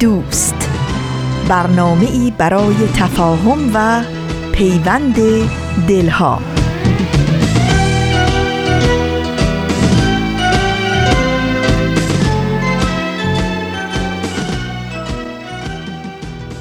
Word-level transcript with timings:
دوست. 0.00 0.70
برنامه 1.48 2.10
ای 2.10 2.32
برای 2.38 2.74
تفاهم 2.94 3.70
و 3.74 4.04
پیوند 4.52 5.16
دلها. 5.88 6.40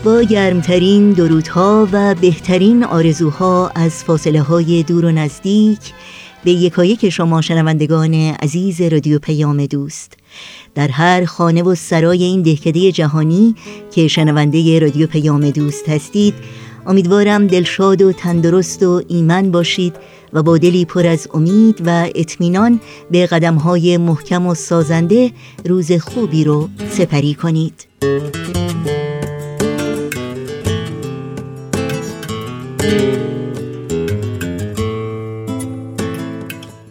با 0.04 0.22
گرمترین 0.22 1.12
درودها 1.12 1.88
و 1.92 2.16
بهترین 2.16 2.84
آرزوها 2.84 3.72
از 3.76 4.04
فاصله 4.04 4.42
های 4.42 4.84
دور 4.84 5.06
و 5.06 5.12
نزدیک 5.12 5.80
به 6.44 6.52
یکایک 6.52 7.10
شما 7.10 7.42
شنوندگان 7.42 8.14
عزیز 8.14 8.82
رادیو 8.82 9.20
پیام 9.20 9.66
دوست. 9.66 10.23
در 10.76 10.88
هر 10.88 11.26
خانه 11.26 11.64
و 11.64 11.76
سرای 11.76 12.24
این 12.24 12.42
دهکده 12.42 12.92
جهانی 12.92 13.56
که 13.92 14.08
شنونده 14.08 14.80
رادیو 14.80 15.08
پیام 15.08 15.50
دوست 15.50 15.90
هستید 15.90 16.34
امیدوارم 16.86 17.48
دلشاد 17.48 18.02
و 18.02 18.12
تندرست 18.12 18.84
و 18.84 19.02
ایمن 19.08 19.52
باشید 19.52 19.96
و 20.34 20.44
با 20.44 20.58
دلی 20.58 20.86
پر 20.86 21.08
از 21.08 21.28
امید 21.34 21.82
و 21.86 22.10
اطمینان 22.16 22.80
به 23.12 23.26
قدمهای 23.26 23.98
محکم 23.98 24.48
و 24.48 24.56
سازنده 24.56 25.32
روز 25.66 25.92
خوبی 25.92 26.44
رو 26.44 26.70
سپری 26.90 27.34
کنید. 27.34 27.88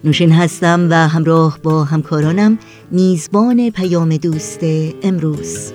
نوشین 0.04 0.32
هستم 0.32 0.86
و 0.90 1.08
همراه 1.08 1.58
با 1.62 1.84
همکارانم 1.84 2.58
میزبان 2.94 3.70
پیام 3.70 4.16
دوست 4.16 4.60
امروز. 5.02 5.72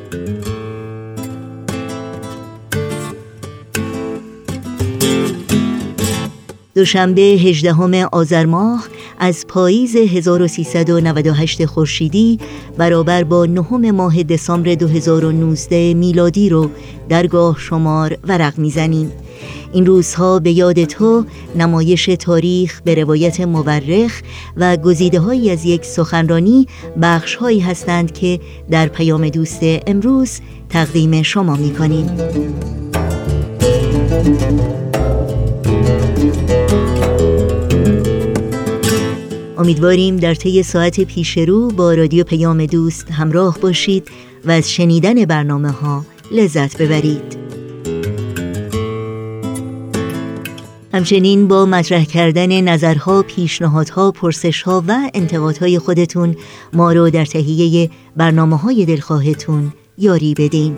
دوشنبه 6.76 7.22
18 7.22 8.06
آذر 8.06 8.46
ماه 8.46 8.88
از 9.20 9.48
پاییز 9.48 9.96
1398 9.96 11.66
خورشیدی 11.66 12.40
برابر 12.78 13.24
با 13.24 13.46
نهم 13.46 13.92
ماه 13.92 14.24
دسامبر 14.24 14.76
2019 14.76 15.94
میلادی 15.94 16.50
رو 16.50 16.70
درگاه 17.10 17.56
شمار 17.60 18.18
ورق 18.24 18.58
می‌زنیم. 18.58 19.12
این 19.74 19.86
روزها 19.86 20.40
به 20.40 20.52
یاد 20.52 20.84
تو 20.84 21.26
نمایش 21.56 22.06
تاریخ 22.06 22.82
به 22.82 22.96
روایت 22.96 23.42
مورخ 23.42 24.22
و 24.58 24.78
گزیده 24.78 25.20
هایی 25.20 25.50
از 25.50 25.66
یک 25.66 25.86
سخنرانی 25.86 26.68
بخش 27.02 27.36
هایی 27.36 27.60
هستند 27.60 28.14
که 28.14 28.40
در 28.72 28.88
پیام 28.88 29.30
دوست 29.30 29.60
امروز 29.64 30.40
تقدیم 30.70 31.22
شما 31.22 31.56
می 31.56 31.74
کنیم. 31.74 32.10
امیدواریم 39.58 40.18
در 40.18 40.36
طی 40.36 40.64
ساعت 40.64 41.02
پیش 41.02 41.38
رو 41.38 41.68
با 41.68 41.94
رادیو 41.94 42.24
پیام 42.24 42.66
دوست 42.66 43.12
همراه 43.12 43.58
باشید 43.62 44.08
و 44.46 44.52
از 44.52 44.72
شنیدن 44.72 45.26
برنامه 45.26 45.72
ها 45.72 46.06
لذت 46.32 46.82
ببرید. 46.82 47.38
همچنین 50.94 51.48
با 51.48 51.66
مطرح 51.66 52.04
کردن 52.04 52.62
نظرها، 52.62 53.22
پیشنهادها، 53.22 54.12
پرسشها 54.12 54.84
و 54.88 55.10
انتقادهای 55.14 55.80
خودتون 55.80 56.36
ما 56.74 56.92
رو 56.92 57.10
در 57.10 57.26
تهیه 57.26 57.90
برنامه 58.16 58.58
های 58.58 58.86
دلخواهتون 58.86 59.74
یاری 59.98 60.34
بدین. 60.34 60.78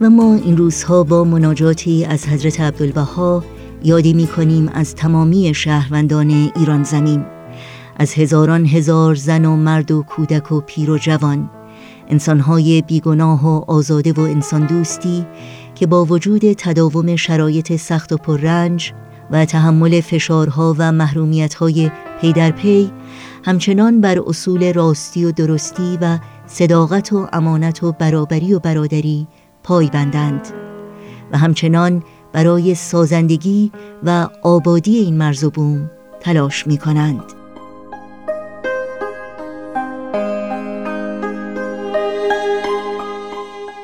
و 0.01 0.09
ما 0.09 0.35
این 0.35 0.57
روزها 0.57 1.03
با 1.03 1.23
مناجاتی 1.23 2.05
از 2.05 2.27
حضرت 2.27 2.61
عبدالبها 2.61 3.43
یادی 3.83 4.13
می 4.13 4.27
کنیم 4.27 4.69
از 4.73 4.95
تمامی 4.95 5.53
شهروندان 5.53 6.51
ایران 6.55 6.83
زمین 6.83 7.25
از 7.97 8.13
هزاران 8.13 8.65
هزار 8.65 9.15
زن 9.15 9.45
و 9.45 9.55
مرد 9.55 9.91
و 9.91 10.03
کودک 10.03 10.51
و 10.51 10.61
پیر 10.61 10.91
و 10.91 10.97
جوان 10.97 11.49
انسانهای 12.07 12.81
بیگناه 12.81 13.47
و 13.47 13.71
آزاده 13.71 14.13
و 14.13 14.19
انسان 14.19 14.65
دوستی 14.65 15.25
که 15.75 15.87
با 15.87 16.05
وجود 16.05 16.53
تداوم 16.53 17.15
شرایط 17.15 17.75
سخت 17.75 18.13
و 18.13 18.17
پررنج 18.17 18.93
و 19.31 19.45
تحمل 19.45 20.01
فشارها 20.01 20.75
و 20.77 20.91
محرومیتهای 20.91 21.91
پی 22.21 22.33
در 22.33 22.51
پی 22.51 22.91
همچنان 23.43 24.01
بر 24.01 24.19
اصول 24.19 24.73
راستی 24.73 25.25
و 25.25 25.31
درستی 25.31 25.97
و 26.01 26.19
صداقت 26.47 27.13
و 27.13 27.27
امانت 27.33 27.83
و 27.83 27.91
برابری 27.91 28.53
و 28.53 28.59
برادری 28.59 29.27
پای 29.63 29.87
بندند 29.87 30.47
و 31.31 31.37
همچنان 31.37 32.03
برای 32.33 32.75
سازندگی 32.75 33.71
و 34.03 34.27
آبادی 34.43 34.97
این 34.97 35.17
مرز 35.17 35.43
و 35.43 35.49
بوم 35.49 35.91
تلاش 36.19 36.67
می 36.67 36.77
کنند. 36.77 37.34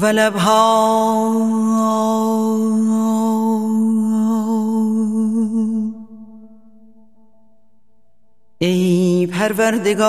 هو 0.00 0.06
لبها 0.06 1.30
ای 8.58 9.26
پروردگار 9.26 10.00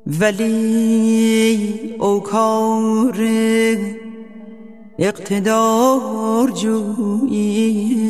ولی 0.07 1.95
اوکار 1.99 3.21
اقتدار 4.99 6.51
جوییم 6.51 8.05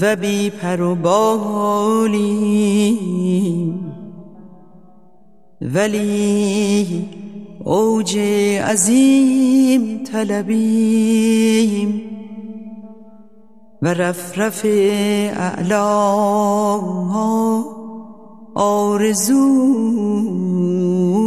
و 0.00 0.16
بی 0.16 0.50
پر 0.50 0.80
و 0.80 0.94
بالیم. 0.94 2.28
ولی 5.60 7.08
اوج 7.64 8.18
عظیم 8.62 10.04
طلبیم 10.12 12.02
و 13.82 13.94
رفرف 13.94 14.64
اعلا 14.64 15.88
آرزو 18.58 19.46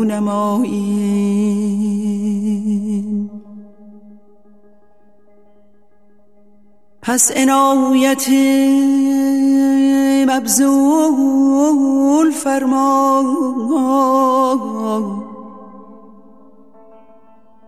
نمایی. 0.03 1.11
پس 7.01 7.31
عنایت 7.35 8.29
مبذول 10.27 12.31
فرما. 12.31 13.23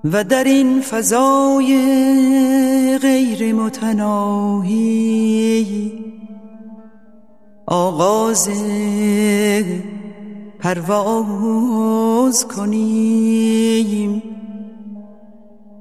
و 0.05 0.25
در 0.25 0.45
این 0.45 0.81
فضای 0.81 1.79
غیر 3.03 3.55
متناهی 3.55 4.89
آغاز 7.67 8.49
پرواز 10.59 12.47
کنیم. 12.49 14.23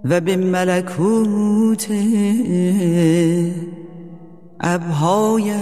و 0.09 0.21
به 0.21 0.35
ملکوت 0.37 1.87
ابهایت 4.59 5.61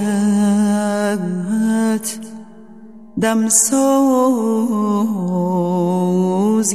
دمساز 3.21 3.95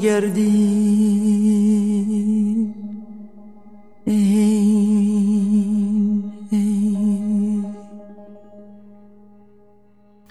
گردیم 0.01 1.90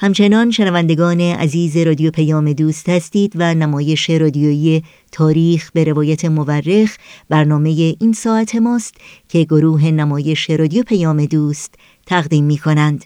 همچنان 0.02 0.52
شنوندگان 0.52 1.22
عزیز 1.22 1.78
رادیو 1.78 2.12
پیام 2.12 2.54
دوست 2.54 2.90
هستید 2.90 3.34
و 3.36 3.54
نمایش 3.54 4.10
رادیویی 4.10 4.84
تاریخ 5.12 5.72
به 5.72 5.84
روایت 5.84 6.26
مورخ 6.26 6.98
برنامه 7.30 7.96
این 8.00 8.14
ساعت 8.14 8.56
ماست 8.56 8.96
که 9.30 9.44
گروه 9.44 9.86
نمایش 9.86 10.50
رادیو 10.50 10.84
پیام 10.84 11.26
دوست 11.26 11.76
تقدیم 12.06 12.46
می 12.46 12.58
کنند. 12.58 13.06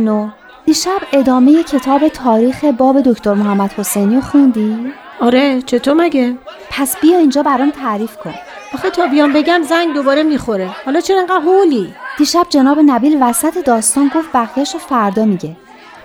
ترنو 0.00 0.28
دیشب 0.66 1.00
ادامه 1.12 1.62
کتاب 1.62 2.08
تاریخ 2.08 2.64
باب 2.64 3.00
دکتر 3.00 3.34
محمد 3.34 3.72
حسینی 3.72 4.20
خوندی؟ 4.20 4.92
آره 5.20 5.62
چطور 5.62 5.94
مگه؟ 5.94 6.36
پس 6.70 6.96
بیا 7.00 7.18
اینجا 7.18 7.42
برام 7.42 7.70
تعریف 7.70 8.16
کن 8.16 8.34
آخه 8.74 8.90
تا 8.90 9.06
بیام 9.06 9.32
بگم 9.32 9.62
زنگ 9.62 9.94
دوباره 9.94 10.22
می‌خوره 10.22 10.70
حالا 10.84 11.00
چرا 11.00 11.20
انقدر 11.20 11.40
هولی؟ 11.44 11.94
دیشب 12.18 12.46
جناب 12.48 12.78
نبیل 12.86 13.18
وسط 13.22 13.64
داستان 13.64 14.10
گفت 14.14 14.32
بقیهش 14.34 14.74
رو 14.74 14.80
فردا 14.80 15.24
میگه 15.24 15.56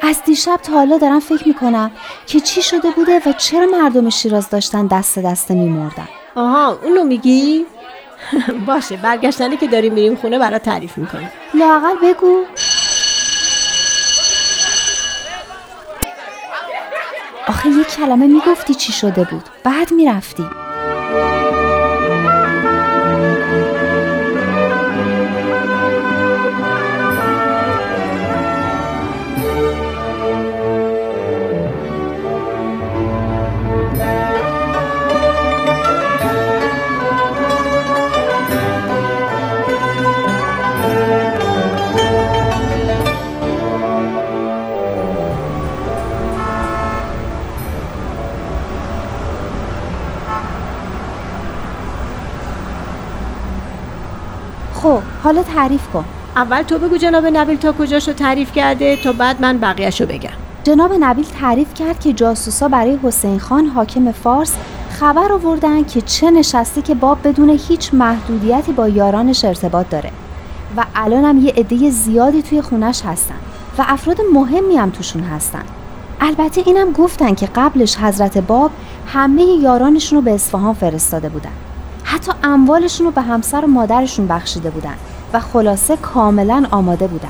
از 0.02 0.24
دیشب 0.26 0.60
تا 0.64 0.74
حالا 0.74 0.98
دارم 0.98 1.20
فکر 1.20 1.48
می‌کنم 1.48 1.92
که 2.28 2.40
چی 2.40 2.62
شده 2.62 2.92
بوده 2.92 3.22
و 3.26 3.32
چرا 3.38 3.66
مردم 3.66 4.10
شیراز 4.10 4.50
داشتن 4.50 4.88
دست 4.88 5.20
دسته 5.20 5.54
میمردن 5.54 6.08
آها 6.36 6.80
اونو 6.84 7.04
میگی؟ 7.04 7.66
باشه 8.68 8.98
برگشتنی 8.98 9.58
که 9.58 9.68
داریم 9.68 9.94
میریم 9.94 10.16
خونه 10.16 10.40
برات 10.40 10.64
تعریف 10.64 10.98
می‌کنیم 10.98 11.30
لاقل 11.54 11.96
بگو 12.04 12.44
آخه 17.66 17.80
یک 17.80 17.88
کلمه 17.88 18.28
می‌گفتی 18.28 18.74
چی 18.74 18.94
شده 18.94 19.24
بود. 19.24 19.44
بعد 19.64 19.92
می‌رفتی. 19.92 20.46
حالا 55.36 55.48
تعریف 55.48 55.88
کن. 55.94 56.06
اول 56.36 56.62
تو 56.62 56.78
بگو 56.78 56.98
جناب 56.98 57.26
نبیل 57.26 57.58
تا 57.58 57.72
کجاشو 57.72 58.14
تعریف 58.14 58.52
کرده 58.52 58.96
تا 59.04 59.14
بعد 59.14 59.42
من 59.42 59.58
بقیهشو 59.58 60.06
بگم. 60.06 60.30
جناب 60.64 60.94
نبیل 61.00 61.26
تعریف 61.40 61.74
کرد 61.74 62.00
که 62.00 62.14
جاسوسا 62.14 62.68
برای 62.68 63.00
حسین 63.04 63.40
خان 63.40 63.66
حاکم 63.66 64.12
فارس 64.12 64.54
خبر 65.00 65.32
آوردن 65.32 65.84
که 65.84 66.02
چه 66.02 66.32
نشستی 66.32 66.82
که 66.82 66.96
باب 66.96 67.28
بدون 67.28 67.50
هیچ 67.50 67.94
محدودیتی 67.94 68.72
با 68.72 68.90
یارانش 68.90 69.46
ارتباط 69.46 69.90
داره 69.90 70.12
و 70.78 70.86
الان 70.96 71.26
هم 71.26 71.46
یه 71.46 71.54
عده 71.58 71.90
زیادی 71.90 72.42
توی 72.42 72.62
خونش 72.62 73.02
هستن 73.06 73.36
و 73.78 73.86
افراد 73.88 74.18
مهمی 74.34 74.76
هم 74.76 74.90
توشون 74.90 75.24
هستن. 75.24 75.64
البته 76.22 76.64
اینم 76.66 76.92
گفتن 76.92 77.36
که 77.36 77.50
قبلش 77.56 77.98
حضرت 77.98 78.38
باب 78.38 78.72
همه 79.08 79.44
یارانشون 79.44 80.16
رو 80.18 80.22
به 80.22 80.34
اصفهان 80.34 80.74
فرستاده 80.74 81.30
بودن. 81.30 81.52
حتی 82.04 82.32
اموالشون 82.44 83.06
رو 83.06 83.12
به 83.12 83.22
همسر 83.22 83.66
و 83.66 83.68
مادرشون 83.68 84.28
بخشیده 84.28 84.70
بودن. 84.70 84.96
و 85.34 85.40
خلاصه 85.40 85.96
کاملا 85.96 86.66
آماده 86.72 87.08
بودن 87.08 87.30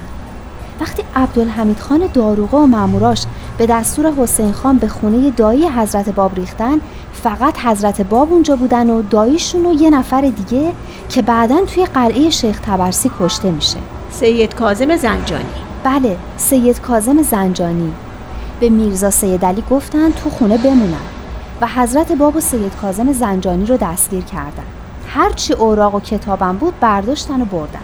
وقتی 0.82 1.04
عبدالحمید 1.16 1.80
خان 1.80 2.10
داروغه 2.14 2.58
و 2.58 2.66
ماموراش 2.66 3.26
به 3.58 3.66
دستور 3.66 4.14
حسین 4.14 4.52
خان 4.52 4.78
به 4.78 4.88
خونه 4.88 5.32
دایی 5.32 5.68
حضرت 5.68 6.10
باب 6.10 6.36
ریختن 6.36 6.82
فقط 7.14 7.60
حضرت 7.60 8.02
باب 8.02 8.32
اونجا 8.34 8.56
بودن 8.56 8.90
و 8.90 9.02
داییشون 9.02 9.66
و 9.66 9.74
یه 9.74 9.90
نفر 9.90 10.22
دیگه 10.22 10.72
که 11.10 11.22
بعدا 11.22 11.66
توی 11.66 11.86
قلعه 11.86 12.30
شیخ 12.30 12.60
تبرسی 12.60 13.12
کشته 13.20 13.52
میشه. 13.52 13.78
سید 14.12 14.56
کازم 14.56 14.98
زنجانی. 14.98 15.46
بله 15.84 16.18
سید 16.38 16.82
کازم 16.82 17.22
زنجانی. 17.22 17.94
به 18.60 18.70
میرزا 18.70 19.10
سید 19.10 19.46
علی 19.46 19.64
گفتن 19.70 20.12
تو 20.12 20.30
خونه 20.30 20.58
بمونن 20.58 21.06
و 21.62 21.68
حضرت 21.68 22.12
باب 22.12 22.36
و 22.36 22.40
سید 22.40 22.76
کازم 22.82 23.14
زنجانی 23.14 23.66
رو 23.66 23.78
دستگیر 23.78 24.24
کردن. 24.24 24.75
هرچی 25.16 25.54
اوراق 25.54 25.96
و 25.96 26.00
کتابم 26.00 26.58
بود 26.58 26.80
برداشتن 26.80 27.42
و 27.42 27.46
بردن. 27.46 27.80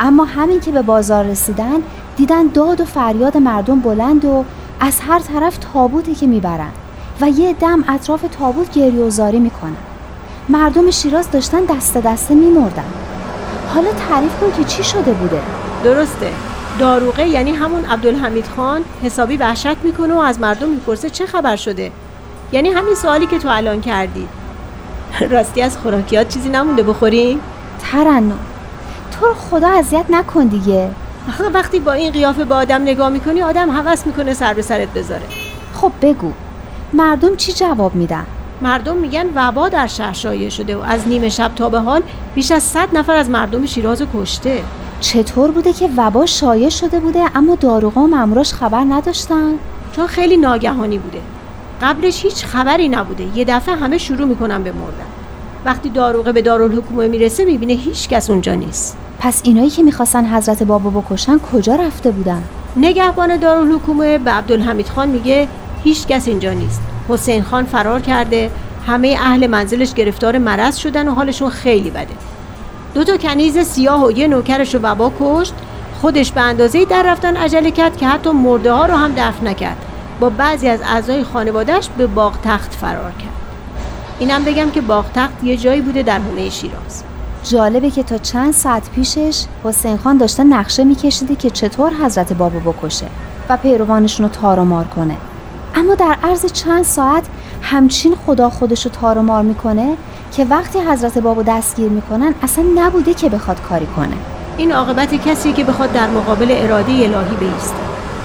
اما 0.00 0.24
همین 0.24 0.60
که 0.60 0.72
به 0.72 0.82
بازار 0.82 1.24
رسیدن 1.24 1.76
دیدن 2.16 2.46
داد 2.46 2.80
و 2.80 2.84
فریاد 2.84 3.36
مردم 3.36 3.80
بلند 3.80 4.24
و 4.24 4.44
از 4.80 5.00
هر 5.00 5.18
طرف 5.18 5.58
تابوتی 5.72 6.14
که 6.14 6.26
می‌برن 6.26 6.70
و 7.20 7.28
یه 7.28 7.52
دم 7.52 7.84
اطراف 7.88 8.24
تابوت 8.38 8.72
گریه 8.72 9.04
و 9.04 9.10
زاری 9.10 9.38
می‌کنن. 9.38 9.76
مردم 10.48 10.90
شیراز 10.90 11.30
داشتن 11.30 11.64
دست 11.64 11.96
دسته 11.96 12.34
میمردن. 12.34 12.84
حالا 13.74 13.88
تعریف 14.08 14.40
کن 14.40 14.52
که 14.56 14.64
چی 14.64 14.84
شده 14.84 15.12
بوده؟ 15.12 15.40
درسته. 15.84 16.30
داروغه 16.78 17.28
یعنی 17.28 17.50
همون 17.50 17.84
عبدالحمید 17.84 18.46
خان 18.56 18.82
حسابی 19.02 19.36
وحشت 19.36 19.76
می‌کنه 19.84 20.14
و 20.14 20.18
از 20.18 20.40
مردم 20.40 20.68
می‌پرسه 20.68 21.10
چه 21.10 21.26
خبر 21.26 21.56
شده؟ 21.56 21.92
یعنی 22.52 22.68
همین 22.68 22.94
سوالی 22.94 23.26
که 23.26 23.38
تو 23.38 23.48
الان 23.50 23.80
کردی. 23.80 24.28
راستی 25.30 25.62
از 25.62 25.78
خوراکیات 25.78 26.28
چیزی 26.28 26.48
نمونده 26.48 26.82
بخوریم 26.82 27.40
ترنم. 27.78 28.38
تو 29.12 29.26
رو 29.26 29.34
خدا 29.34 29.68
اذیت 29.68 30.04
نکن 30.10 30.46
دیگه. 30.46 30.90
آخه 31.28 31.44
وقتی 31.44 31.80
با 31.80 31.92
این 31.92 32.12
قیافه 32.12 32.44
به 32.44 32.54
آدم 32.54 32.82
نگاه 32.82 33.08
می‌کنی 33.08 33.42
آدم 33.42 33.70
حوس 33.70 34.06
می‌کنه 34.06 34.34
سر 34.34 34.54
به 34.54 34.62
سرت 34.62 34.88
بذاره. 34.88 35.22
خب 35.74 35.92
بگو. 36.02 36.32
مردم 36.92 37.36
چی 37.36 37.52
جواب 37.52 37.94
میدن؟ 37.94 38.26
مردم 38.62 38.96
میگن 38.96 39.26
وبا 39.34 39.68
در 39.68 39.86
شهر 39.86 40.12
شایع 40.12 40.48
شده 40.48 40.76
و 40.76 40.80
از 40.80 41.08
نیمه 41.08 41.28
شب 41.28 41.54
تا 41.56 41.68
به 41.68 41.80
حال 41.80 42.02
بیش 42.34 42.50
از 42.50 42.62
صد 42.62 42.88
نفر 42.92 43.16
از 43.16 43.30
مردم 43.30 43.66
شیراز 43.66 44.02
کشته. 44.14 44.62
چطور 45.00 45.50
بوده 45.50 45.72
که 45.72 45.90
وبا 45.96 46.26
شایع 46.26 46.68
شده 46.68 47.00
بوده 47.00 47.24
اما 47.34 47.54
داروغا 47.54 48.00
و 48.00 48.06
ماموراش 48.06 48.52
خبر 48.52 48.84
نداشتن؟ 48.88 49.52
چون 49.92 50.06
خیلی 50.06 50.36
ناگهانی 50.36 50.98
بوده. 50.98 51.20
قبلش 51.82 52.24
هیچ 52.24 52.44
خبری 52.44 52.88
نبوده. 52.88 53.26
یه 53.34 53.44
دفعه 53.44 53.74
همه 53.74 53.98
شروع 53.98 54.28
می‌کنن 54.28 54.62
به 54.62 54.72
مردن. 54.72 55.06
وقتی 55.64 55.88
داروغه 55.88 56.32
به 56.32 56.42
دارالحکومه 56.42 57.08
می‌رسه 57.08 57.44
می‌بینه 57.44 57.72
هیچ 57.72 58.08
کس 58.08 58.30
اونجا 58.30 58.54
نیست. 58.54 58.96
پس 59.18 59.40
اینایی 59.44 59.70
که 59.70 59.82
می‌خواستن 59.82 60.24
حضرت 60.24 60.62
بابا 60.62 61.00
بکشن 61.00 61.38
کجا 61.38 61.74
رفته 61.74 62.10
بودن؟ 62.10 62.42
نگهبان 62.76 63.36
دارالحکومه 63.36 64.18
به 64.18 64.30
عبدالحمید 64.30 64.88
خان 64.88 65.08
میگه 65.08 65.48
هیچ 65.84 66.06
کس 66.06 66.28
اینجا 66.28 66.52
نیست. 66.52 66.80
حسین 67.08 67.42
خان 67.42 67.64
فرار 67.64 68.00
کرده. 68.00 68.50
همه 68.86 69.16
اهل 69.20 69.46
منزلش 69.46 69.94
گرفتار 69.94 70.38
مرض 70.38 70.76
شدن 70.76 71.08
و 71.08 71.14
حالشون 71.14 71.50
خیلی 71.50 71.90
بده. 71.90 72.14
دو 72.94 73.04
تا 73.04 73.16
کنیز 73.16 73.58
سیاه 73.58 74.06
و 74.06 74.10
یه 74.10 74.28
نوکرش 74.28 74.74
رو 74.74 74.80
وبا 74.80 75.12
کشت. 75.20 75.54
خودش 76.00 76.32
به 76.32 76.40
اندازه 76.40 76.84
در 76.84 77.02
رفتن 77.02 77.36
عجله 77.36 77.70
کرد 77.70 77.96
که 77.96 78.06
حتی 78.06 78.30
مرده 78.30 78.72
ها 78.72 78.86
رو 78.86 78.94
هم 78.94 79.12
دفن 79.12 79.46
نکرد. 79.46 79.85
با 80.20 80.30
بعضی 80.30 80.68
از 80.68 80.80
اعضای 80.82 81.24
خانوادهش 81.24 81.88
به 81.98 82.06
باغ 82.06 82.34
تخت 82.44 82.74
فرار 82.74 83.12
کرد. 83.12 83.36
اینم 84.18 84.44
بگم 84.44 84.70
که 84.70 84.80
باغ 84.80 85.04
تخت 85.14 85.44
یه 85.44 85.56
جایی 85.56 85.80
بوده 85.80 86.02
در 86.02 86.18
حومه 86.18 86.50
شیراز. 86.50 87.02
جالبه 87.44 87.90
که 87.90 88.02
تا 88.02 88.18
چند 88.18 88.52
ساعت 88.52 88.90
پیشش 88.90 89.44
حسین 89.64 89.96
خان 89.96 90.18
داشته 90.18 90.44
نقشه 90.44 90.84
میکشیده 90.84 91.36
که 91.36 91.50
چطور 91.50 91.92
حضرت 92.04 92.32
بابا 92.32 92.72
بکشه 92.72 93.06
و 93.48 93.56
پیروانشون 93.56 94.26
رو 94.26 94.32
تار 94.32 94.60
و 94.60 94.64
مار 94.64 94.84
کنه. 94.84 95.16
اما 95.74 95.94
در 95.94 96.16
عرض 96.22 96.52
چند 96.52 96.84
ساعت 96.84 97.24
همچین 97.62 98.16
خدا 98.26 98.50
خودش 98.50 98.86
رو 98.86 98.92
تار 99.00 99.18
و 99.18 99.22
مار 99.22 99.42
می‌کنه 99.42 99.96
که 100.32 100.44
وقتی 100.44 100.78
حضرت 100.80 101.18
بابا 101.18 101.42
دستگیر 101.42 101.88
می‌کنن 101.88 102.34
اصلا 102.42 102.64
نبوده 102.74 103.14
که 103.14 103.28
بخواد 103.28 103.62
کاری 103.68 103.86
کنه. 103.86 104.16
این 104.56 104.72
عاقبت 104.72 105.14
کسی 105.14 105.52
که 105.52 105.64
بخواد 105.64 105.92
در 105.92 106.10
مقابل 106.10 106.46
اراده 106.50 106.92
الهی 106.92 107.36
بیسته. 107.40 107.76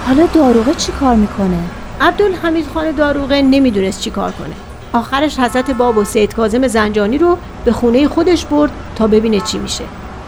حالا 0.06 0.26
داروغه 0.26 0.74
چی 0.74 0.92
کار 0.92 1.14
می‌کنه؟ 1.14 1.58
عبدالحمید 2.02 2.66
خان 2.74 2.90
داروغه 2.90 3.42
نمی‌دونست 3.42 4.00
چی 4.00 4.10
کار 4.10 4.30
کنه. 4.30 4.54
آخرش 4.92 5.38
حضرت 5.38 5.70
باب 5.70 5.96
و 5.96 6.04
سید 6.04 6.34
کازم 6.34 6.66
زنجانی 6.66 7.18
رو 7.18 7.38
به 7.64 7.72
خونه 7.72 8.08
خودش 8.08 8.44
برد 8.44 8.70
تا 8.96 9.06
ببینه 9.06 9.40
چی 9.40 9.58
میشه. 9.58 9.84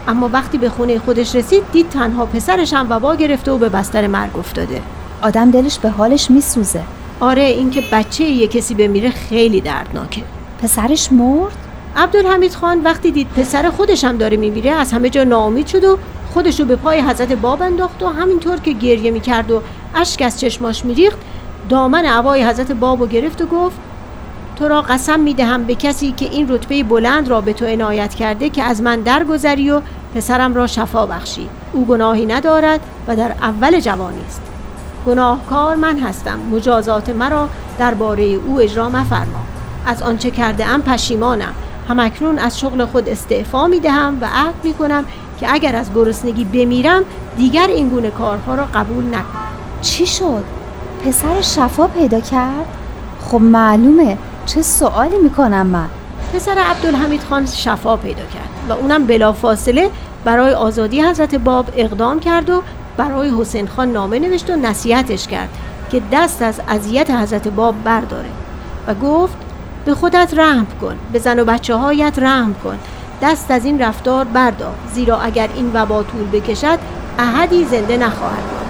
اما 0.07 0.29
وقتی 0.33 0.57
به 0.57 0.69
خونه 0.69 0.99
خودش 0.99 1.35
رسید 1.35 1.63
دید 1.71 1.89
تنها 1.89 2.25
پسرش 2.25 2.73
هم 2.73 2.87
وبا 2.89 3.15
گرفته 3.15 3.51
و 3.51 3.57
به 3.57 3.69
بستر 3.69 4.07
مرگ 4.07 4.37
افتاده. 4.37 4.81
آدم 5.21 5.51
دلش 5.51 5.79
به 5.79 5.89
حالش 5.89 6.31
میسوزه. 6.31 6.81
آره 7.19 7.43
اینکه 7.43 7.83
بچه 7.91 8.23
یه 8.23 8.47
کسی 8.47 8.75
بمیره 8.75 9.09
خیلی 9.09 9.61
دردناکه. 9.61 10.21
پسرش 10.63 11.11
مرد؟ 11.11 11.57
عبدالحمید 11.95 12.55
خان 12.55 12.83
وقتی 12.83 13.11
دید 13.11 13.27
پسر 13.27 13.69
خودش 13.69 14.03
هم 14.03 14.17
داره 14.17 14.37
میمیره 14.37 14.71
از 14.71 14.91
همه 14.91 15.09
جا 15.09 15.23
ناامید 15.23 15.67
شد 15.67 15.83
و 15.83 15.97
خودش 16.33 16.59
رو 16.59 16.65
به 16.65 16.75
پای 16.75 17.01
حضرت 17.01 17.33
باب 17.33 17.61
انداخت 17.61 18.03
و 18.03 18.07
همینطور 18.07 18.59
که 18.59 18.73
گریه 18.73 19.11
می‌کرد 19.11 19.51
و 19.51 19.61
اشک 19.95 20.21
از 20.21 20.39
چشماش 20.39 20.85
میریخت 20.85 21.17
دامن 21.69 22.05
عبای 22.05 22.45
حضرت 22.45 22.71
باب 22.71 23.09
گرفت 23.09 23.41
و 23.41 23.45
گفت 23.45 23.75
تو 24.55 24.67
را 24.67 24.81
قسم 24.81 25.19
می‌دهم 25.19 25.63
به 25.63 25.75
کسی 25.75 26.11
که 26.11 26.25
این 26.25 26.49
رتبه 26.49 26.83
بلند 26.83 27.27
را 27.27 27.41
به 27.41 27.53
تو 27.53 27.65
عنایت 27.65 28.15
کرده 28.15 28.49
که 28.49 28.63
از 28.63 28.81
من 28.81 28.99
درگذری 28.99 29.71
و 29.71 29.81
پسرم 30.15 30.53
را 30.53 30.67
شفا 30.67 31.05
بخشی. 31.05 31.49
او 31.73 31.85
گناهی 31.85 32.25
ندارد 32.25 32.79
و 33.07 33.15
در 33.15 33.31
اول 33.41 33.79
جوانی 33.79 34.21
است. 34.27 34.41
گناهکار 35.05 35.75
من 35.75 35.99
هستم. 35.99 36.39
مجازات 36.51 37.09
مرا 37.09 37.49
درباره 37.79 38.23
او 38.23 38.61
اجرا 38.61 38.89
مفرما. 38.89 39.45
از 39.85 40.01
آنچه 40.01 40.31
کرده 40.31 40.65
ام 40.65 40.81
پشیمانم. 40.81 41.53
همکنون 41.89 42.39
از 42.39 42.59
شغل 42.59 42.85
خود 42.85 43.09
استعفا 43.09 43.67
می 43.67 43.79
دهم 43.79 44.17
و 44.21 44.25
عهد 44.25 44.53
می 44.63 44.73
کنم 44.73 45.05
که 45.39 45.53
اگر 45.53 45.75
از 45.75 45.93
گرسنگی 45.93 46.43
بمیرم 46.43 47.03
دیگر 47.37 47.67
این 47.67 47.89
گونه 47.89 48.11
کارها 48.11 48.55
را 48.55 48.65
قبول 48.65 49.05
نکنم. 49.05 49.47
چی 49.81 50.05
شد؟ 50.05 50.43
پسر 51.03 51.41
شفا 51.41 51.87
پیدا 51.87 52.19
کرد؟ 52.19 52.65
خب 53.21 53.41
معلومه 53.41 54.17
چه 54.45 54.61
سوالی 54.61 55.17
می‌کنم 55.17 55.67
من 55.67 55.87
پسر 56.33 56.57
عبدالحمید 56.57 57.23
خان 57.29 57.45
شفا 57.45 57.97
پیدا 57.97 58.23
کرد 58.23 58.49
و 58.69 58.73
اونم 58.73 59.05
بلافاصله 59.05 59.89
برای 60.25 60.53
آزادی 60.53 61.01
حضرت 61.01 61.35
باب 61.35 61.69
اقدام 61.75 62.19
کرد 62.19 62.49
و 62.49 62.61
برای 62.97 63.31
حسین 63.39 63.67
خان 63.67 63.91
نامه 63.91 64.19
نوشت 64.19 64.49
و 64.49 64.55
نصیحتش 64.55 65.27
کرد 65.27 65.49
که 65.91 66.01
دست 66.11 66.41
از 66.41 66.61
اذیت 66.67 67.11
حضرت 67.11 67.47
باب 67.47 67.75
برداره 67.83 68.29
و 68.87 68.93
گفت 68.93 69.37
به 69.85 69.93
خودت 69.93 70.33
رحم 70.37 70.67
کن 70.81 70.95
به 71.13 71.19
زن 71.19 71.39
و 71.39 71.45
بچه 71.45 71.75
هایت 71.75 72.19
رحم 72.19 72.55
کن 72.63 72.79
دست 73.21 73.51
از 73.51 73.65
این 73.65 73.81
رفتار 73.81 74.25
بردار 74.25 74.73
زیرا 74.93 75.17
اگر 75.17 75.49
این 75.55 75.71
وبا 75.73 76.03
طول 76.03 76.27
بکشد 76.33 76.79
احدی 77.19 77.65
زنده 77.65 77.97
نخواهد 77.97 78.64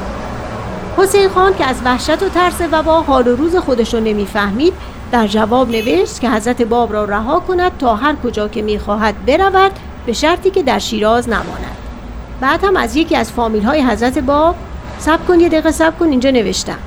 حسین 0.97 1.29
خان 1.29 1.55
که 1.55 1.65
از 1.65 1.75
وحشت 1.85 2.23
و 2.23 2.29
ترس 2.29 2.61
وبا 2.71 3.01
حال 3.01 3.27
و 3.27 3.35
روز 3.35 3.55
خودش 3.55 3.93
رو 3.93 3.99
نمی‌فهمید 3.99 4.73
در 5.11 5.27
جواب 5.27 5.69
نوشت 5.69 6.21
که 6.21 6.29
حضرت 6.29 6.61
باب 6.61 6.93
را 6.93 7.05
رها 7.05 7.39
کند 7.39 7.77
تا 7.77 7.95
هر 7.95 8.15
کجا 8.23 8.47
که 8.47 8.61
می‌خواهد 8.61 9.25
برود 9.25 9.71
به 10.05 10.13
شرطی 10.13 10.49
که 10.49 10.63
در 10.63 10.79
شیراز 10.79 11.29
نماند. 11.29 11.77
بعد 12.41 12.63
هم 12.63 12.77
از 12.77 12.95
یکی 12.95 13.15
از 13.15 13.31
فامیل 13.31 13.63
های 13.63 13.81
حضرت 13.81 14.19
باب 14.19 14.55
سب 14.99 15.25
کن 15.27 15.39
یه 15.39 15.49
دقیقه 15.49 15.71
سب 15.71 15.99
کن 15.99 16.05
اینجا 16.05 16.29
نوشتم. 16.29 16.77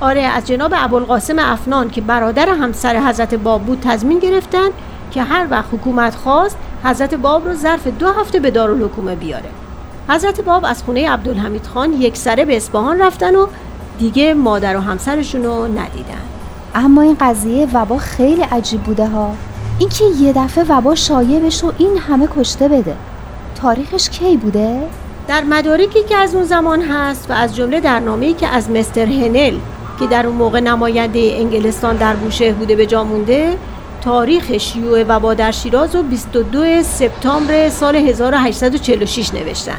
آره 0.00 0.20
از 0.22 0.46
جناب 0.46 0.74
ابوالقاسم 0.76 1.38
افنان 1.38 1.90
که 1.90 2.00
برادر 2.00 2.48
همسر 2.48 3.08
حضرت 3.08 3.34
باب 3.34 3.62
بود 3.62 3.80
تضمین 3.80 4.18
گرفتن 4.18 4.68
که 5.10 5.22
هر 5.22 5.46
وقت 5.50 5.68
حکومت 5.72 6.14
خواست 6.14 6.56
حضرت 6.84 7.14
باب 7.14 7.48
رو 7.48 7.54
ظرف 7.54 7.86
دو 7.86 8.08
هفته 8.08 8.40
به 8.40 8.50
دارالحکومه 8.50 9.14
بیاره. 9.14 9.48
حضرت 10.12 10.40
باب 10.40 10.64
از 10.64 10.82
خونه 10.82 11.10
عبدالحمید 11.10 11.66
خان 11.66 11.92
یک 11.92 12.16
سره 12.16 12.44
به 12.44 12.56
اصفهان 12.56 13.02
رفتن 13.02 13.36
و 13.36 13.46
دیگه 13.98 14.34
مادر 14.34 14.76
و 14.76 14.80
همسرشون 14.80 15.44
رو 15.44 15.64
ندیدن. 15.66 16.22
اما 16.74 17.02
این 17.02 17.16
قضیه 17.20 17.68
وبا 17.74 17.98
خیلی 17.98 18.42
عجیب 18.42 18.82
بوده 18.82 19.06
ها. 19.06 19.30
اینکه 19.78 20.04
یه 20.20 20.32
دفعه 20.32 20.64
وبا 20.68 20.94
شایع 20.94 21.40
بشه 21.40 21.66
و 21.66 21.72
این 21.78 21.98
همه 21.98 22.28
کشته 22.36 22.68
بده 22.68 22.96
تاریخش 23.54 24.10
کی 24.10 24.36
بوده؟ 24.36 24.82
در 25.28 25.44
مدارکی 25.44 26.02
که 26.02 26.16
از 26.16 26.34
اون 26.34 26.44
زمان 26.44 26.82
هست 26.82 27.30
و 27.30 27.32
از 27.32 27.56
جمله 27.56 27.80
در 27.80 28.00
نامه‌ای 28.00 28.32
که 28.32 28.48
از 28.48 28.70
مستر 28.70 29.06
هنل 29.06 29.54
که 29.98 30.06
در 30.06 30.26
اون 30.26 30.36
موقع 30.36 30.60
نماینده 30.60 31.34
انگلستان 31.38 31.96
در 31.96 32.14
بوشهر 32.16 32.52
بوده 32.52 32.76
به 32.76 32.86
جا 32.86 33.04
مونده 33.04 33.56
تاریخ 34.04 34.58
شیوع 34.58 35.02
وبا 35.02 35.34
در 35.34 35.50
شیراز 35.50 35.96
رو 35.96 36.02
22 36.02 36.82
سپتامبر 36.82 37.68
سال 37.68 37.96
1846 37.96 39.34
نوشتن. 39.34 39.78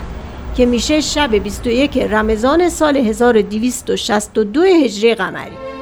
که 0.58 0.66
میشه 0.66 1.02
شب 1.02 1.36
21 1.36 1.98
رمضان 1.98 2.70
سال 2.70 2.98
1262 2.98 4.62
هجری 4.62 5.16
قمری. 5.16 5.73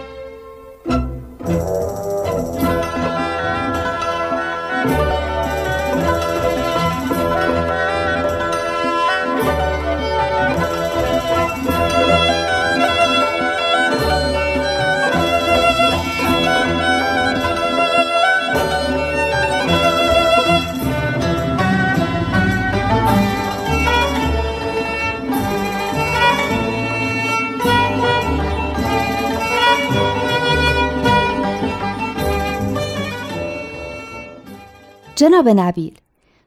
جناب 35.22 35.50
نبیل 35.50 35.98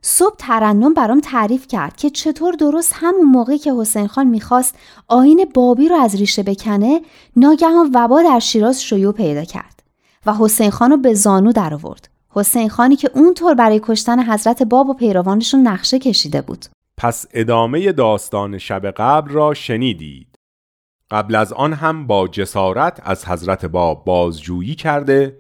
صبح 0.03 0.37
ترنم 0.39 0.95
برام 0.95 1.21
تعریف 1.21 1.67
کرد 1.69 1.97
که 1.97 2.11
چطور 2.11 2.55
درست 2.55 2.93
همون 2.95 3.23
موقعی 3.23 3.59
که 3.59 3.75
حسین 3.75 4.07
خان 4.07 4.27
می‌خواست 4.27 4.75
آین 5.09 5.47
بابی 5.55 5.89
رو 5.89 5.97
از 5.97 6.15
ریشه 6.15 6.43
بکنه 6.43 7.01
ناگهان 7.37 7.91
وبا 7.95 8.23
در 8.23 8.39
شیراز 8.39 8.83
شیوع 8.83 9.13
پیدا 9.13 9.45
کرد 9.45 9.83
و 10.27 10.35
حسین 10.35 10.71
خان 10.71 10.91
رو 10.91 10.97
به 10.97 11.15
زانو 11.15 11.53
در 11.53 11.75
آورد. 11.75 12.09
حسین 12.31 12.69
خانی 12.69 12.97
که 12.97 13.11
اونطور 13.15 13.55
برای 13.55 13.81
کشتن 13.83 14.33
حضرت 14.33 14.63
باب 14.63 14.89
و 14.89 14.95
پیروانشون 14.95 15.67
نقشه 15.69 15.99
کشیده 15.99 16.43
بود. 16.43 16.65
پس 16.97 17.27
ادامه 17.35 17.93
داستان 17.93 18.59
شب 18.59 18.91
قبل 18.91 19.31
را 19.31 19.55
شنیدید. 19.55 20.29
قبل 21.11 21.35
از 21.35 21.53
آن 21.53 21.73
هم 21.73 22.07
با 22.07 22.29
جسارت 22.29 23.01
از 23.05 23.25
حضرت 23.25 23.65
باب 23.67 24.05
بازجویی 24.05 24.75
کرده 24.75 25.39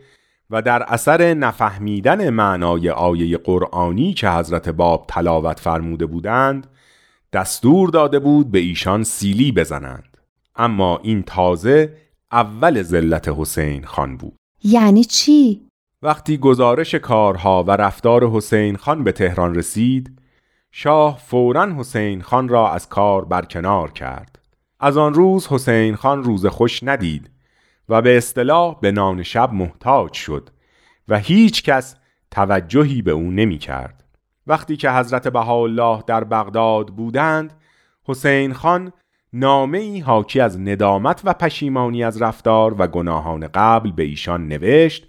و 0.50 0.62
در 0.62 0.82
اثر 0.82 1.34
نفهمیدن 1.34 2.30
معنای 2.30 2.90
آیه 2.90 3.36
قرآنی 3.38 4.14
که 4.14 4.30
حضرت 4.30 4.68
باب 4.68 5.04
تلاوت 5.08 5.60
فرموده 5.60 6.06
بودند 6.06 6.66
دستور 7.32 7.90
داده 7.90 8.18
بود 8.18 8.50
به 8.50 8.58
ایشان 8.58 9.02
سیلی 9.02 9.52
بزنند. 9.52 10.16
اما 10.56 11.00
این 11.02 11.22
تازه 11.22 11.96
اول 12.32 12.82
زلت 12.82 13.28
حسین 13.28 13.84
خان 13.84 14.16
بود. 14.16 14.36
یعنی 14.64 15.04
چی؟ 15.04 15.66
وقتی 16.02 16.38
گزارش 16.38 16.94
کارها 16.94 17.62
و 17.62 17.70
رفتار 17.70 18.30
حسین 18.30 18.76
خان 18.76 19.04
به 19.04 19.12
تهران 19.12 19.54
رسید 19.54 20.18
شاه 20.72 21.18
فورا 21.18 21.74
حسین 21.78 22.22
خان 22.22 22.48
را 22.48 22.70
از 22.70 22.88
کار 22.88 23.24
برکنار 23.24 23.90
کرد. 23.90 24.38
از 24.80 24.96
آن 24.96 25.14
روز 25.14 25.46
حسین 25.46 25.96
خان 25.96 26.24
روز 26.24 26.46
خوش 26.46 26.82
ندید. 26.82 27.30
و 27.88 28.02
به 28.02 28.16
اصطلاح 28.16 28.80
به 28.80 28.92
نان 28.92 29.22
شب 29.22 29.52
محتاج 29.52 30.12
شد 30.12 30.50
و 31.08 31.18
هیچ 31.18 31.62
کس 31.62 31.96
توجهی 32.30 33.02
به 33.02 33.10
او 33.10 33.30
نمی 33.30 33.58
کرد. 33.58 34.04
وقتی 34.46 34.76
که 34.76 34.90
حضرت 34.90 35.28
بهاءالله 35.28 36.04
در 36.06 36.24
بغداد 36.24 36.88
بودند 36.88 37.52
حسین 38.04 38.52
خان 38.52 38.92
نامه 39.32 39.78
ای 39.78 40.00
حاکی 40.00 40.40
از 40.40 40.60
ندامت 40.60 41.20
و 41.24 41.32
پشیمانی 41.32 42.04
از 42.04 42.22
رفتار 42.22 42.74
و 42.78 42.86
گناهان 42.86 43.48
قبل 43.54 43.90
به 43.90 44.02
ایشان 44.02 44.48
نوشت 44.48 45.08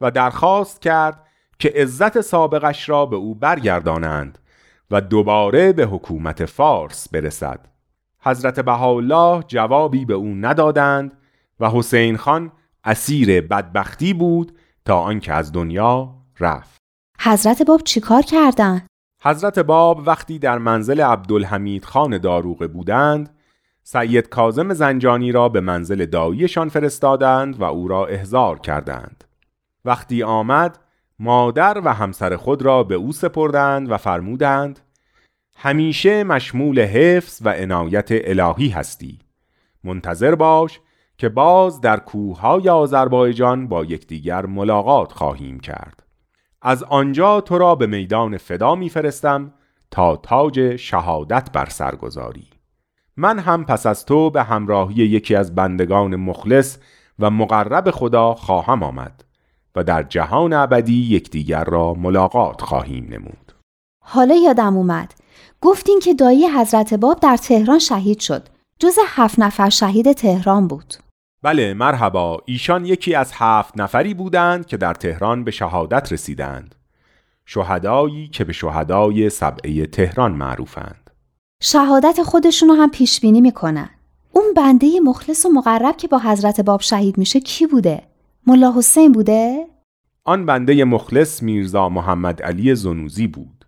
و 0.00 0.10
درخواست 0.10 0.82
کرد 0.82 1.26
که 1.58 1.72
عزت 1.76 2.20
سابقش 2.20 2.88
را 2.88 3.06
به 3.06 3.16
او 3.16 3.34
برگردانند 3.34 4.38
و 4.90 5.00
دوباره 5.00 5.72
به 5.72 5.86
حکومت 5.86 6.44
فارس 6.44 7.08
برسد 7.08 7.68
حضرت 8.22 8.60
بهاءالله 8.60 9.44
جوابی 9.48 10.04
به 10.04 10.14
او 10.14 10.34
ندادند 10.34 11.19
و 11.60 11.70
حسین 11.70 12.16
خان 12.16 12.52
اسیر 12.84 13.40
بدبختی 13.40 14.14
بود 14.14 14.58
تا 14.84 15.00
آنکه 15.00 15.32
از 15.32 15.52
دنیا 15.52 16.14
رفت. 16.40 16.80
حضرت 17.20 17.62
باب 17.62 17.82
چیکار 17.84 18.22
کردن؟ 18.22 18.86
حضرت 19.22 19.58
باب 19.58 20.02
وقتی 20.06 20.38
در 20.38 20.58
منزل 20.58 21.00
عبدالحمید 21.00 21.84
خان 21.84 22.18
داروغه 22.18 22.66
بودند 22.66 23.36
سید 23.82 24.28
کازم 24.28 24.74
زنجانی 24.74 25.32
را 25.32 25.48
به 25.48 25.60
منزل 25.60 26.06
داییشان 26.06 26.68
فرستادند 26.68 27.60
و 27.60 27.64
او 27.64 27.88
را 27.88 28.06
احضار 28.06 28.58
کردند. 28.58 29.24
وقتی 29.84 30.22
آمد 30.22 30.78
مادر 31.18 31.80
و 31.84 31.94
همسر 31.94 32.36
خود 32.36 32.62
را 32.62 32.82
به 32.82 32.94
او 32.94 33.12
سپردند 33.12 33.90
و 33.90 33.96
فرمودند 33.96 34.80
همیشه 35.56 36.24
مشمول 36.24 36.80
حفظ 36.80 37.40
و 37.44 37.48
عنایت 37.48 38.08
الهی 38.10 38.68
هستی. 38.68 39.18
منتظر 39.84 40.34
باش 40.34 40.80
که 41.20 41.28
باز 41.28 41.80
در 41.80 41.96
کوههای 41.96 42.68
آذربایجان 42.68 43.68
با 43.68 43.84
یکدیگر 43.84 44.46
ملاقات 44.46 45.12
خواهیم 45.12 45.60
کرد. 45.60 46.02
از 46.62 46.82
آنجا 46.82 47.40
تو 47.40 47.58
را 47.58 47.74
به 47.74 47.86
میدان 47.86 48.36
فدا 48.36 48.74
میفرستم 48.74 49.52
تا 49.90 50.16
تاج 50.16 50.76
شهادت 50.76 51.50
بر 51.52 51.68
سر 51.68 51.94
گذاری. 51.94 52.46
من 53.16 53.38
هم 53.38 53.64
پس 53.64 53.86
از 53.86 54.06
تو 54.06 54.30
به 54.30 54.42
همراهی 54.42 54.94
یکی 54.94 55.34
از 55.34 55.54
بندگان 55.54 56.16
مخلص 56.16 56.78
و 57.18 57.30
مقرب 57.30 57.90
خدا 57.90 58.34
خواهم 58.34 58.82
آمد 58.82 59.24
و 59.76 59.84
در 59.84 60.02
جهان 60.02 60.52
ابدی 60.52 61.16
یکدیگر 61.16 61.64
را 61.64 61.94
ملاقات 61.94 62.60
خواهیم 62.60 63.06
نمود. 63.10 63.52
حالا 64.04 64.34
یادم 64.34 64.76
اومد. 64.76 65.14
گفتین 65.60 66.00
که 66.00 66.14
دایی 66.14 66.46
حضرت 66.48 66.94
باب 66.94 67.20
در 67.20 67.36
تهران 67.36 67.78
شهید 67.78 68.20
شد. 68.20 68.48
جز 68.78 68.96
هفت 69.06 69.38
نفر 69.38 69.68
شهید 69.68 70.12
تهران 70.12 70.68
بود. 70.68 70.94
بله 71.42 71.74
مرحبا. 71.74 72.42
ایشان 72.44 72.84
یکی 72.84 73.14
از 73.14 73.32
هفت 73.34 73.80
نفری 73.80 74.14
بودند 74.14 74.66
که 74.66 74.76
در 74.76 74.94
تهران 74.94 75.44
به 75.44 75.50
شهادت 75.50 76.12
رسیدند. 76.12 76.74
شهدایی 77.46 78.28
که 78.28 78.44
به 78.44 78.52
شهدای 78.52 79.30
سبعه 79.30 79.86
تهران 79.86 80.32
معروفند. 80.32 81.10
شهادت 81.62 82.22
خودشونو 82.22 82.74
هم 82.74 82.90
پیش 82.90 83.20
بینی 83.20 83.40
می‌کنن. 83.40 83.90
اون 84.32 84.54
بنده 84.56 85.00
مخلص 85.04 85.46
و 85.46 85.48
مقرب 85.48 85.96
که 85.96 86.08
با 86.08 86.18
حضرت 86.18 86.60
باب 86.60 86.80
شهید 86.80 87.18
میشه 87.18 87.40
کی 87.40 87.66
بوده؟ 87.66 88.02
ملا 88.46 88.72
حسین 88.76 89.12
بوده؟ 89.12 89.66
آن 90.24 90.46
بنده 90.46 90.84
مخلص 90.84 91.42
میرزا 91.42 91.88
محمد 91.88 92.42
علی 92.42 92.74
زنوزی 92.74 93.26
بود. 93.26 93.64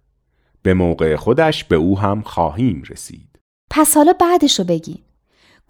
به 0.62 0.74
موقع 0.74 1.16
خودش 1.16 1.64
به 1.64 1.76
او 1.76 1.98
هم 1.98 2.22
خواهیم 2.22 2.82
رسید. 2.90 3.38
پس 3.70 3.96
حالا 3.96 4.12
بعدشو 4.12 4.64
بگین 4.64 4.98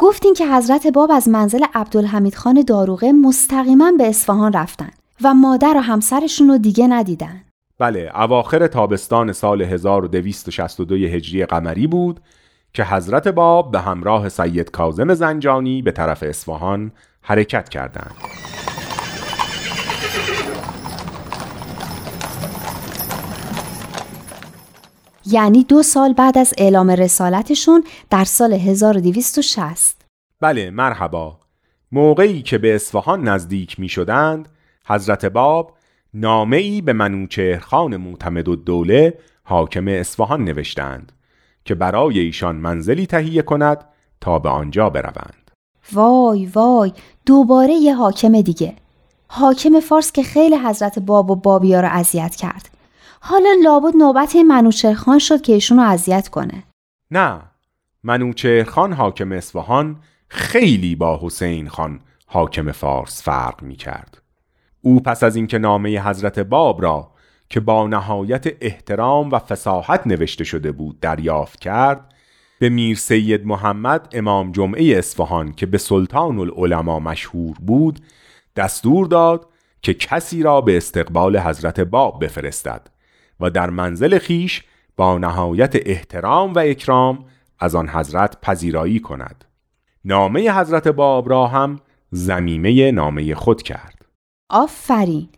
گفتین 0.03 0.35
که 0.35 0.47
حضرت 0.47 0.87
باب 0.87 1.11
از 1.11 1.29
منزل 1.29 1.65
عبدالحمید 1.75 2.35
خان 2.35 2.63
داروغه 2.63 3.13
مستقیما 3.13 3.93
به 3.99 4.09
اصفهان 4.09 4.53
رفتن 4.53 4.91
و 5.23 5.35
مادر 5.35 5.75
و 5.77 5.81
همسرشون 5.81 6.49
رو 6.49 6.59
دیگه 6.59 6.87
ندیدن. 6.87 7.43
بله 7.79 8.13
اواخر 8.15 8.67
تابستان 8.67 9.33
سال 9.33 9.63
1262 9.63 10.95
هجری 10.95 11.45
قمری 11.45 11.87
بود 11.87 12.21
که 12.75 12.85
حضرت 12.85 13.29
باب 13.29 13.71
به 13.71 13.81
همراه 13.81 14.29
سید 14.29 14.71
کازم 14.71 15.15
زنجانی 15.15 15.83
به 15.83 15.93
طرف 15.93 16.23
اصفهان 16.23 16.93
حرکت 17.21 17.69
کردند. 17.69 18.15
یعنی 25.27 25.65
دو 25.65 25.83
سال 25.83 26.13
بعد 26.13 26.39
از 26.39 26.55
اعلام 26.59 26.91
رسالتشون 26.91 27.85
در 28.11 28.25
سال 28.25 28.53
1260 28.53 30.03
بله 30.41 30.71
مرحبا. 30.71 31.39
موقعی 31.93 32.43
که 32.43 32.59
به 32.59 32.75
اصفهان 32.75 33.29
نزدیک 33.29 33.81
می 33.81 33.89
شدند 33.89 34.49
حضرت 34.87 35.25
باب 35.25 35.77
نامه 36.15 36.57
ای 36.57 36.81
به 36.81 36.93
منوچهرخان 36.93 37.97
معتمد 37.97 38.49
و 38.49 38.57
دوله 38.57 39.19
حاکم 39.45 39.89
اصفهان 39.89 40.45
نوشتند 40.45 41.13
که 41.65 41.75
برای 41.75 42.19
ایشان 42.19 42.57
منزلی 42.57 43.07
تهیه 43.07 43.43
کند 43.43 43.85
تا 44.21 44.39
به 44.39 44.49
آنجا 44.49 44.91
بروند. 44.91 45.51
وای 45.93 46.47
وای 46.47 46.93
دوباره 47.27 47.73
یه 47.73 47.95
حاکم 47.95 48.41
دیگه. 48.41 48.75
حاکم 49.29 49.81
فارس 49.81 50.13
که 50.13 50.23
خیلی 50.23 50.57
حضرت 50.57 50.99
باب 50.99 51.31
و 51.31 51.37
بابیا 51.37 51.81
رو 51.81 51.89
اذیت 51.91 52.35
کرد. 52.35 52.72
حالا 53.25 53.49
لابد 53.65 53.97
نوبت 53.97 54.37
منوچهرخان 54.37 55.19
شد 55.19 55.43
که 55.43 55.53
ایشون 55.53 55.79
رو 55.79 55.85
اذیت 55.85 56.29
کنه 56.29 56.65
نه 57.11 57.41
منوچهرخان 58.03 58.93
حاکم 58.93 59.33
اصفهان 59.33 59.97
خیلی 60.29 60.95
با 60.95 61.21
حسین 61.23 61.69
خان 61.69 62.01
حاکم 62.27 62.73
فارس 62.73 63.23
فرق 63.23 63.63
می 63.63 63.77
کرد. 63.77 64.23
او 64.81 65.01
پس 65.01 65.23
از 65.23 65.37
اینکه 65.37 65.59
نامه 65.59 66.09
حضرت 66.09 66.39
باب 66.39 66.83
را 66.83 67.11
که 67.49 67.61
با 67.61 67.87
نهایت 67.87 68.47
احترام 68.61 69.31
و 69.31 69.39
فساحت 69.39 70.07
نوشته 70.07 70.45
شده 70.45 70.73
بود 70.73 71.01
دریافت 71.01 71.61
کرد 71.61 72.15
به 72.59 72.69
میر 72.69 72.97
سید 72.97 73.47
محمد 73.47 74.09
امام 74.13 74.53
جمعه 74.53 74.99
اصفهان 74.99 75.53
که 75.53 75.67
به 75.67 75.79
سلطان 75.79 76.39
العلماء 76.39 76.99
مشهور 76.99 77.57
بود 77.61 78.01
دستور 78.57 79.07
داد 79.07 79.49
که 79.83 79.95
کسی 79.95 80.43
را 80.43 80.61
به 80.61 80.77
استقبال 80.77 81.39
حضرت 81.39 81.81
باب 81.81 82.25
بفرستد 82.25 82.89
و 83.41 83.51
در 83.51 83.71
منزل 83.71 84.19
خیش 84.19 84.63
با 84.97 85.19
نهایت 85.19 85.73
احترام 85.87 86.53
و 86.53 86.59
اکرام 86.59 87.25
از 87.59 87.75
آن 87.75 87.89
حضرت 87.89 88.41
پذیرایی 88.41 89.01
کند. 89.01 89.45
نامه 90.05 90.61
حضرت 90.61 90.89
باب 90.89 91.31
را 91.31 91.47
هم 91.47 91.81
زمیمه 92.11 92.91
نامه 92.91 93.35
خود 93.35 93.63
کرد. 93.63 94.05
آفرین! 94.51 95.29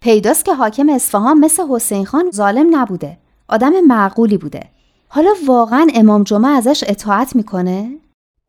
پیداست 0.00 0.44
که 0.44 0.54
حاکم 0.54 0.88
اصفهان 0.88 1.38
مثل 1.38 1.62
حسین 1.70 2.04
خان 2.04 2.30
ظالم 2.30 2.76
نبوده. 2.76 3.18
آدم 3.48 3.72
معقولی 3.88 4.38
بوده. 4.38 4.62
حالا 5.08 5.30
واقعا 5.46 5.86
امام 5.94 6.22
جمعه 6.22 6.50
ازش 6.50 6.84
اطاعت 6.86 7.36
می‌کنه؟ 7.36 7.98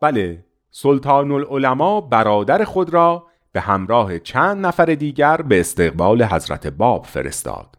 بله 0.01 0.45
سلطان 0.71 1.31
العلماء 1.31 2.01
برادر 2.01 2.63
خود 2.63 2.93
را 2.93 3.27
به 3.51 3.61
همراه 3.61 4.19
چند 4.19 4.65
نفر 4.65 4.85
دیگر 4.85 5.37
به 5.37 5.59
استقبال 5.59 6.23
حضرت 6.23 6.67
باب 6.67 7.05
فرستاد. 7.05 7.74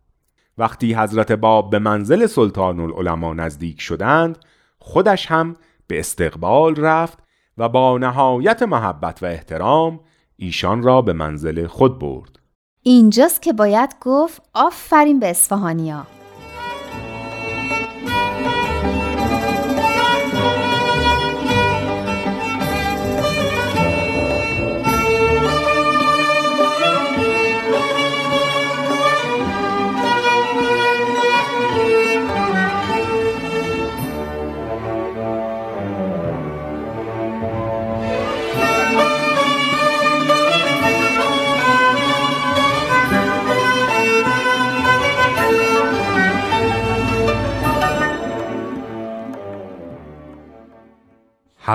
وقتی 0.59 0.95
حضرت 0.95 1.33
باب 1.33 1.71
به 1.71 1.79
منزل 1.79 2.27
سلطان 2.27 2.81
العلماء 2.81 3.35
نزدیک 3.35 3.81
شدند 3.81 4.39
خودش 4.79 5.27
هم 5.27 5.57
به 5.87 5.99
استقبال 5.99 6.77
رفت 6.77 7.19
و 7.59 7.69
با 7.69 7.99
نهایت 7.99 8.63
محبت 8.63 9.23
و 9.23 9.27
احترام 9.27 10.01
ایشان 10.37 10.83
را 10.83 11.03
به 11.03 11.13
منزل 11.13 11.67
خود 11.67 11.99
برد. 11.99 12.39
اینجاست 12.83 13.43
که 13.43 13.53
باید 13.53 13.97
گفت 14.01 14.43
آفرین 14.55 15.21
به 15.21 15.31
اصفهانیا. 15.31 16.07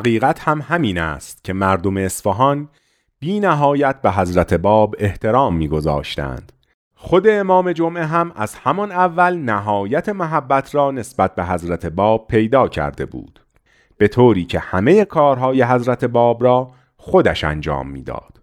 حقیقت 0.01 0.39
هم 0.39 0.61
همین 0.61 0.97
است 0.97 1.43
که 1.43 1.53
مردم 1.53 1.97
اصفهان 1.97 2.69
بی 3.19 3.39
نهایت 3.39 4.01
به 4.01 4.11
حضرت 4.11 4.53
باب 4.53 4.95
احترام 4.99 5.55
میگذاشتند. 5.55 6.51
خود 6.95 7.27
امام 7.27 7.71
جمعه 7.71 8.05
هم 8.05 8.31
از 8.35 8.55
همان 8.55 8.91
اول 8.91 9.37
نهایت 9.37 10.09
محبت 10.09 10.75
را 10.75 10.91
نسبت 10.91 11.35
به 11.35 11.45
حضرت 11.45 11.85
باب 11.85 12.27
پیدا 12.27 12.67
کرده 12.67 13.05
بود 13.05 13.39
به 13.97 14.07
طوری 14.07 14.45
که 14.45 14.59
همه 14.59 15.05
کارهای 15.05 15.63
حضرت 15.63 16.05
باب 16.05 16.43
را 16.43 16.71
خودش 16.97 17.43
انجام 17.43 17.89
می‌داد. 17.89 18.41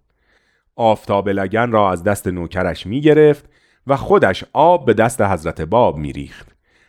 آفتاب 0.76 1.28
لگن 1.28 1.70
را 1.70 1.90
از 1.90 2.04
دست 2.04 2.26
نوکرش 2.26 2.86
می 2.86 3.00
گرفت 3.00 3.44
و 3.86 3.96
خودش 3.96 4.44
آب 4.52 4.86
به 4.86 4.94
دست 4.94 5.20
حضرت 5.20 5.60
باب 5.60 5.96
می 5.96 6.12
ریخت 6.12 6.48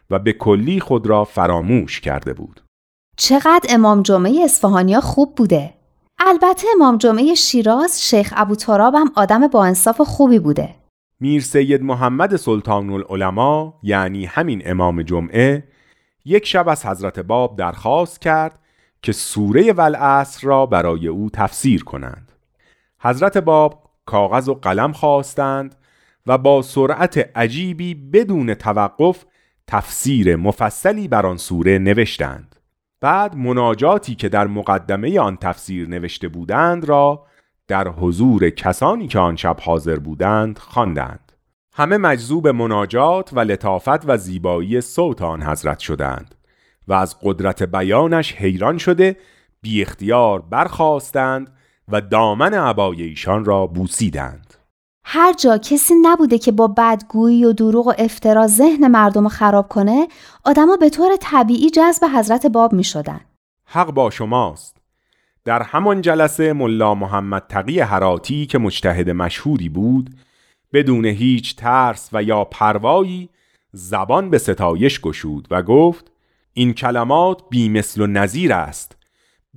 و 0.10 0.20
به 0.20 0.34
کلی 0.34 0.80
خود 0.80 1.08
را 1.08 1.24
فراموش 1.24 2.00
کرده 2.00 2.34
بود. 2.34 2.62
چقدر 3.22 3.66
امام 3.70 4.02
جمعه 4.02 4.44
اصفهانیا 4.44 5.02
خوب 5.02 5.36
بوده. 5.36 5.74
البته 6.20 6.68
امام 6.76 6.98
جمعه 6.98 7.34
شیراز 7.34 8.10
شیخ 8.10 8.34
ابو 8.38 8.56
تراب 8.56 8.96
هم 8.96 9.12
آدم 9.16 9.48
با 9.48 9.66
انصاف 9.66 10.02
خوبی 10.02 10.40
بوده. 10.40 10.76
میر 11.20 11.42
سید 11.42 11.84
محمد 11.84 12.36
سلطان 12.36 12.90
العلماء 12.90 13.74
یعنی 13.84 14.26
همین 14.26 14.62
امام 14.66 15.02
جمعه 15.02 15.64
یک 16.26 16.46
شب 16.46 16.70
از 16.70 16.86
حضرت 16.86 17.20
باب 17.20 17.56
درخواست 17.56 18.22
کرد 18.22 18.60
که 19.02 19.12
سوره 19.12 19.74
والعصر 19.74 20.48
را 20.48 20.66
برای 20.66 21.08
او 21.08 21.30
تفسیر 21.34 21.84
کنند. 21.84 22.32
حضرت 23.00 23.38
باب 23.38 23.84
کاغذ 24.06 24.50
و 24.50 24.54
قلم 24.54 24.94
خواستند 24.94 25.76
و 26.28 26.38
با 26.38 26.62
سرعت 26.62 27.30
عجیبی 27.38 27.94
بدون 27.94 28.54
توقف 28.54 29.26
تفسیر 29.68 30.36
مفصلی 30.36 31.08
بر 31.08 31.26
آن 31.26 31.38
سوره 31.38 31.78
نوشتند. 31.78 32.59
بعد 33.02 33.36
مناجاتی 33.36 34.16
که 34.16 34.30
در 34.30 34.48
مقدمه 34.48 35.20
آن 35.20 35.38
تفسیر 35.38 35.90
نوشته 35.90 36.28
بودند 36.28 36.86
را 36.86 37.26
در 37.68 37.88
حضور 37.88 38.50
کسانی 38.50 39.08
که 39.08 39.20
آن 39.20 39.36
شب 39.36 39.58
حاضر 39.62 39.96
بودند 39.96 40.58
خواندند. 40.58 41.32
همه 41.74 41.98
مجذوب 41.98 42.48
مناجات 42.48 43.30
و 43.34 43.40
لطافت 43.40 44.10
و 44.10 44.18
زیبایی 44.18 44.82
صوت 44.82 45.22
آن 45.22 45.44
حضرت 45.44 45.80
شدند 45.80 46.36
و 46.88 46.94
از 46.94 47.16
قدرت 47.24 47.64
بیانش 47.64 48.34
حیران 48.34 48.78
شده 48.78 49.18
بی 49.62 49.82
اختیار 49.82 50.42
برخواستند 50.42 51.54
و 51.88 52.02
دامن 52.02 52.54
عبای 52.54 53.04
ایشان 53.04 53.46
را 53.46 53.68
بوسیدند. 53.68 54.59
هر 55.04 55.34
جا 55.34 55.58
کسی 55.58 55.94
نبوده 56.02 56.38
که 56.38 56.52
با 56.52 56.68
بدگویی 56.68 57.46
و 57.46 57.54
دروغ 57.54 57.88
و 57.88 57.94
افترا 57.98 58.48
ذهن 58.48 58.88
مردم 58.88 59.28
خراب 59.28 59.68
کنه 59.68 60.08
آدما 60.46 60.78
به 60.78 60.90
طور 60.90 61.12
طبیعی 61.22 61.70
جذب 61.70 62.06
حضرت 62.16 62.46
باب 62.46 62.74
می 62.74 62.84
شدن. 62.84 63.20
حق 63.66 63.92
با 63.92 64.10
شماست 64.10 64.78
در 65.46 65.62
همان 65.64 66.02
جلسه 66.02 66.54
ملا 66.54 66.96
محمد 66.96 67.44
تقی 67.50 67.80
حراتی 67.80 68.46
که 68.46 68.58
مجتهد 68.58 69.10
مشهوری 69.10 69.70
بود 69.70 70.10
بدون 70.74 71.06
هیچ 71.06 71.56
ترس 71.56 72.10
و 72.14 72.24
یا 72.24 72.44
پروایی 72.44 73.30
زبان 73.72 74.30
به 74.30 74.38
ستایش 74.38 75.02
گشود 75.02 75.48
و 75.52 75.62
گفت 75.64 76.12
این 76.54 76.74
کلمات 76.74 77.42
بی 77.50 77.70
مثل 77.70 78.02
و 78.02 78.08
نظیر 78.08 78.54
است 78.54 78.98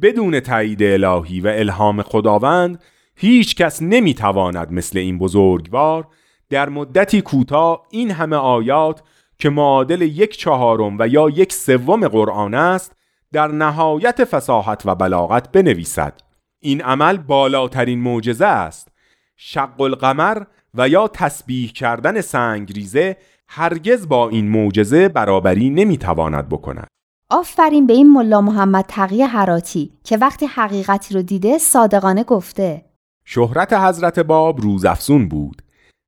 بدون 0.03 0.41
تایید 0.41 0.83
الهی 0.83 1.41
و 1.41 1.49
الهام 1.49 2.03
خداوند 2.03 2.83
هیچ 3.23 3.57
کس 3.57 3.83
نمی‌تواند 3.83 4.73
مثل 4.73 4.99
این 4.99 5.19
بزرگوار 5.19 6.07
در 6.51 6.69
مدتی 6.69 7.21
کوتاه 7.21 7.87
این 7.91 8.11
همه 8.11 8.37
آیات 8.37 9.03
که 9.39 9.51
معادل 9.51 10.03
یک 10.03 10.37
چهارم 10.37 10.97
و 10.99 11.09
یا 11.09 11.29
یک 11.29 11.53
سوم 11.53 12.09
قرآن 12.09 12.55
است 12.55 12.93
در 13.33 13.49
نهایت 13.49 14.25
فساحت 14.25 14.83
و 14.85 14.95
بلاغت 14.95 15.53
بنویسد. 15.53 16.21
این 16.61 16.81
عمل 16.81 17.17
بالاترین 17.17 18.01
معجزه 18.01 18.47
است. 18.47 18.89
شق 19.37 19.81
القمر 19.81 20.43
و 20.75 20.89
یا 20.89 21.09
تسبیح 21.09 21.73
کردن 21.73 22.21
سنگریزه 22.21 23.17
هرگز 23.49 24.09
با 24.09 24.29
این 24.29 24.49
معجزه 24.49 25.09
برابری 25.09 25.71
نمی‌تواند 25.71 26.49
بکند. 26.49 26.89
آفرین 27.31 27.87
به 27.87 27.93
این 27.93 28.13
ملا 28.13 28.41
محمد 28.41 28.85
تقی 28.89 29.23
حراتی 29.23 29.93
که 30.05 30.17
وقتی 30.17 30.47
حقیقتی 30.47 31.15
رو 31.15 31.23
دیده 31.23 31.59
صادقانه 31.59 32.25
گفته. 32.25 32.92
شهرت 33.25 33.73
حضرت 33.73 34.19
باب 34.19 34.61
روزافزون 34.61 35.29
بود 35.29 35.63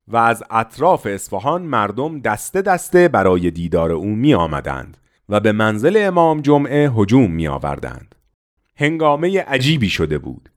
و 0.07 0.17
از 0.17 0.43
اطراف 0.51 1.05
اصفهان 1.05 1.61
مردم 1.61 2.19
دسته 2.19 2.61
دسته 2.61 3.07
برای 3.07 3.51
دیدار 3.51 3.91
او 3.91 4.05
می 4.15 4.33
آمدند 4.33 4.97
و 5.29 5.39
به 5.39 5.51
منزل 5.51 5.97
امام 5.99 6.41
جمعه 6.41 6.91
هجوم 6.91 7.31
می 7.31 7.47
آوردند. 7.47 8.15
هنگامه 8.77 9.41
عجیبی 9.41 9.89
شده 9.89 10.17
بود. 10.17 10.49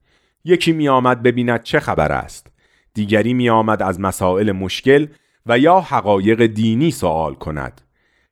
یکی 0.45 0.71
می 0.71 0.89
آمد 0.89 1.23
ببیند 1.23 1.63
چه 1.63 1.79
خبر 1.79 2.11
است. 2.11 2.47
دیگری 2.93 3.33
می 3.33 3.49
آمد 3.49 3.83
از 3.83 3.99
مسائل 3.99 4.51
مشکل 4.51 5.07
و 5.45 5.59
یا 5.59 5.79
حقایق 5.79 6.45
دینی 6.45 6.91
سوال 6.91 7.35
کند. 7.35 7.81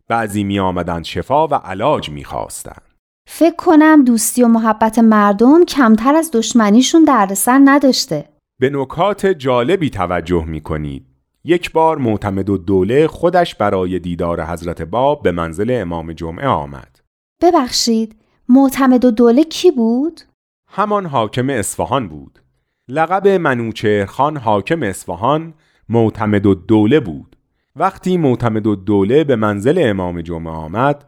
بعضی 0.08 0.44
می 0.44 0.60
آمدند 0.60 1.04
شفا 1.04 1.48
و 1.48 1.54
علاج 1.56 2.10
می 2.10 2.24
خواستند. 2.24 2.87
فکر 3.30 3.56
کنم 3.56 4.04
دوستی 4.04 4.44
و 4.44 4.48
محبت 4.48 5.00
مردم 5.00 5.66
کمتر 5.66 6.16
از 6.16 6.32
دشمنیشون 6.34 7.04
دردسر 7.04 7.62
نداشته. 7.66 8.26
به 8.60 8.70
نکات 8.70 9.26
جالبی 9.26 9.90
توجه 9.90 10.46
می 10.46 10.62
کنید. 10.62 11.06
یک 11.44 11.72
بار 11.72 11.98
معتمد 11.98 12.50
و 12.50 12.58
دوله 12.58 13.08
خودش 13.08 13.56
برای 13.56 14.00
دیدار 14.00 14.46
حضرت 14.46 14.82
باب 14.82 15.24
به 15.24 15.32
منزل 15.32 15.78
امام 15.82 16.14
جمعه 16.14 16.48
آمد. 16.48 17.00
ببخشید، 17.42 18.16
معتمد 18.50 19.06
و 19.06 19.12
دوله 19.12 19.44
کی 19.44 19.72
بود؟ 19.72 20.22
همان 20.68 21.06
حاکم 21.06 21.50
اصفهان 21.50 22.08
بود. 22.08 22.40
لقب 22.88 23.28
منوچهرخان 23.28 24.38
حاکم 24.38 24.84
اصفهان 24.84 25.54
معتمد 25.90 26.46
و 26.46 26.56
دوله 26.56 27.00
بود. 27.00 27.36
وقتی 27.76 28.18
معتمد 28.18 28.68
و 28.68 28.76
دوله 28.76 29.24
به 29.24 29.36
منزل 29.36 29.82
امام 29.86 30.22
جمعه 30.22 30.54
آمد، 30.54 31.06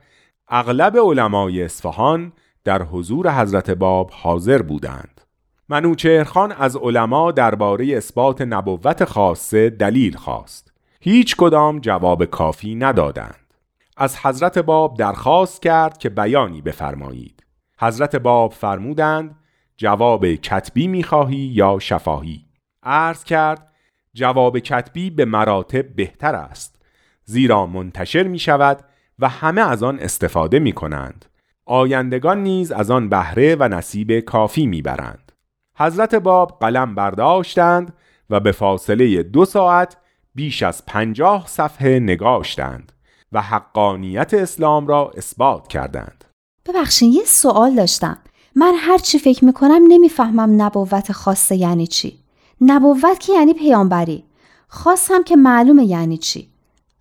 اغلب 0.51 0.97
علمای 0.97 1.63
اصفهان 1.63 2.33
در 2.63 2.83
حضور 2.83 3.41
حضرت 3.41 3.71
باب 3.71 4.11
حاضر 4.13 4.61
بودند. 4.61 5.21
منوچهرخان 5.69 6.51
از 6.51 6.75
علما 6.75 7.31
درباره 7.31 7.97
اثبات 7.97 8.41
نبوت 8.41 9.05
خاصه 9.05 9.69
دلیل 9.69 10.17
خواست. 10.17 10.73
هیچ 11.01 11.35
کدام 11.35 11.79
جواب 11.79 12.25
کافی 12.25 12.75
ندادند. 12.75 13.53
از 13.97 14.17
حضرت 14.17 14.57
باب 14.57 14.97
درخواست 14.97 15.61
کرد 15.61 15.97
که 15.97 16.09
بیانی 16.09 16.61
بفرمایید. 16.61 17.43
حضرت 17.79 18.15
باب 18.15 18.51
فرمودند 18.53 19.35
جواب 19.77 20.27
کتبی 20.27 20.87
می‌خواهی 20.87 21.37
یا 21.37 21.79
شفاهی 21.79 22.45
عرض 22.83 23.23
کرد 23.23 23.67
جواب 24.13 24.59
کتبی 24.59 25.09
به 25.09 25.25
مراتب 25.25 25.95
بهتر 25.95 26.35
است 26.35 26.81
زیرا 27.23 27.65
منتشر 27.65 28.23
می 28.23 28.39
شود 28.39 28.83
و 29.19 29.29
همه 29.29 29.61
از 29.61 29.83
آن 29.83 29.99
استفاده 29.99 30.59
می 30.59 30.71
کنند 30.71 31.25
آیندگان 31.65 32.43
نیز 32.43 32.71
از 32.71 32.91
آن 32.91 33.09
بهره 33.09 33.55
و 33.59 33.67
نصیب 33.67 34.19
کافی 34.19 34.65
می 34.65 34.81
برند 34.81 35.31
حضرت 35.77 36.15
باب 36.15 36.57
قلم 36.61 36.95
برداشتند 36.95 37.93
و 38.29 38.39
به 38.39 38.51
فاصله 38.51 39.23
دو 39.23 39.45
ساعت 39.45 39.97
بیش 40.35 40.63
از 40.63 40.85
پنجاه 40.85 41.47
صفحه 41.47 41.99
نگاشتند 41.99 42.91
و 43.31 43.41
حقانیت 43.41 44.33
اسلام 44.33 44.87
را 44.87 45.11
اثبات 45.17 45.67
کردند. 45.67 46.23
ببخشید 46.65 47.13
یه 47.13 47.23
سوال 47.25 47.75
داشتم. 47.75 48.17
من 48.55 48.73
هر 48.77 48.97
چی 48.97 49.19
فکر 49.19 49.45
می‌کنم 49.45 49.81
نمی‌فهمم 49.87 50.61
نبوت 50.61 51.11
خاصه 51.11 51.55
یعنی 51.55 51.87
چی. 51.87 52.19
نبوت 52.61 53.19
که 53.19 53.33
یعنی 53.33 53.53
پیامبری. 53.53 54.23
خاص 54.67 55.11
هم 55.11 55.23
که 55.23 55.35
معلومه 55.35 55.85
یعنی 55.85 56.17
چی. 56.17 56.48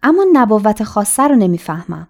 اما 0.02 0.24
نبوت 0.32 0.84
خاصه 0.84 1.28
رو 1.28 1.34
نمی‌فهمم. 1.34 2.08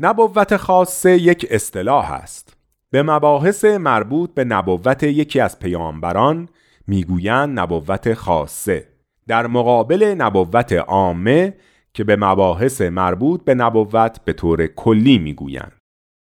نبوت 0.00 0.56
خاصه 0.56 1.18
یک 1.18 1.46
اصطلاح 1.50 2.12
است. 2.12 2.56
به 2.90 3.02
مباحث 3.02 3.64
مربوط 3.64 4.34
به 4.34 4.44
نبوت 4.44 5.02
یکی 5.02 5.40
از 5.40 5.58
پیامبران 5.58 6.48
می‌گویند 6.86 7.58
نبوت 7.58 8.14
خاصه. 8.14 8.88
در 9.28 9.46
مقابل 9.46 10.14
نبوت 10.18 10.72
عامه 10.72 11.54
که 11.94 12.04
به 12.04 12.16
مباحث 12.16 12.80
مربوط 12.80 13.44
به 13.44 13.54
نبوت 13.54 14.24
به 14.24 14.32
طور 14.32 14.66
کلی 14.66 15.18
می‌گویند. 15.18 15.72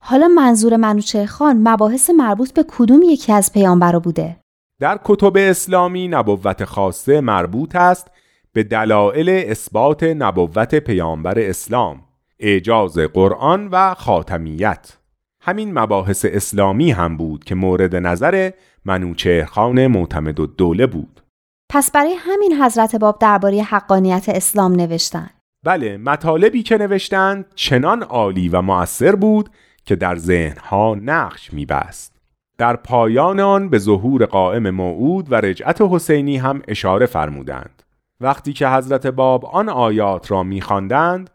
حالا 0.04 0.28
منظور 0.28 0.76
منوچه 0.76 1.26
خان 1.26 1.68
مباحث 1.68 2.10
مربوط 2.10 2.54
به 2.54 2.66
کدوم 2.68 3.02
یکی 3.02 3.34
از 3.34 3.54
پیامبرا 3.54 4.00
بوده؟ 4.00 4.38
در 4.80 5.00
کتب 5.04 5.34
اسلامی 5.38 6.08
نبوت 6.08 6.66
خاصه 6.66 7.22
مربوط 7.22 7.76
است 7.76 8.08
به 8.58 8.64
دلایل 8.64 9.30
اثبات 9.30 10.04
نبوت 10.04 10.76
پیامبر 10.76 11.40
اسلام 11.40 12.02
اعجاز 12.40 12.98
قرآن 12.98 13.68
و 13.68 13.94
خاتمیت. 13.94 14.98
همین 15.42 15.80
مباحث 15.80 16.26
اسلامی 16.30 16.92
هم 16.92 17.18
بود 17.18 17.44
که 17.44 17.56
مورد 17.56 17.96
نظر 17.96 18.52
منوچهرخان 18.86 19.88
معتمد 19.88 20.36
دوله 20.36 20.88
بود. 20.88 21.22
پس 21.70 21.92
برای 21.92 22.14
همین 22.20 22.54
حضرت 22.64 22.96
باب 22.96 23.20
درباره 23.20 23.62
حقانیت 23.62 24.30
اسلام 24.30 24.72
نوشتن. 24.72 25.30
بله 25.66 25.98
مطالبی 25.98 26.64
که 26.64 26.78
نوشتند 26.78 27.46
چنان 27.56 28.04
عالی 28.04 28.50
و 28.50 28.62
مؤثر 28.62 29.16
بود 29.16 29.50
که 29.86 29.96
در 29.96 30.16
ذهنها 30.16 30.96
نقش 31.02 31.54
میبست. 31.54 32.16
در 32.58 32.76
پایان 32.76 33.40
آن 33.40 33.70
به 33.70 33.78
ظهور 33.78 34.26
قائم 34.26 34.70
موعود 34.70 35.32
و 35.32 35.36
رجعت 35.36 35.82
حسینی 35.82 36.38
هم 36.38 36.62
اشاره 36.68 37.06
فرمودند. 37.06 37.84
وقتی 38.22 38.54
که 38.54 38.68
حضرت 38.70 39.08
باب 39.08 39.46
آن 39.46 39.70
آیات 39.70 40.32
را 40.32 40.44
میخواندند 40.44 41.30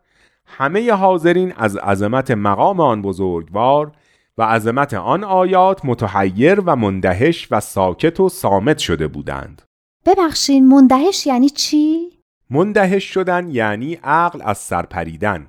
همه 0.46 0.92
حاضرین 0.92 1.52
از 1.56 1.76
عظمت 1.76 2.30
مقام 2.30 2.80
آن 2.80 3.02
بزرگوار 3.02 3.92
و 4.38 4.42
عظمت 4.42 4.94
آن 4.94 5.24
آیات 5.24 5.84
متحیر 5.84 6.60
و 6.60 6.76
مندهش 6.76 7.48
و 7.50 7.60
ساکت 7.60 8.20
و 8.20 8.28
سامت 8.28 8.78
شده 8.78 9.08
بودند. 9.08 9.62
ببخشین 10.06 10.68
مندهش 10.68 11.26
یعنی 11.26 11.48
چی؟ 11.48 12.10
مندهش 12.50 13.04
شدن 13.04 13.48
یعنی 13.48 13.94
عقل 13.94 14.40
از 14.44 14.58
سر 14.58 14.82
پریدن 14.82 15.46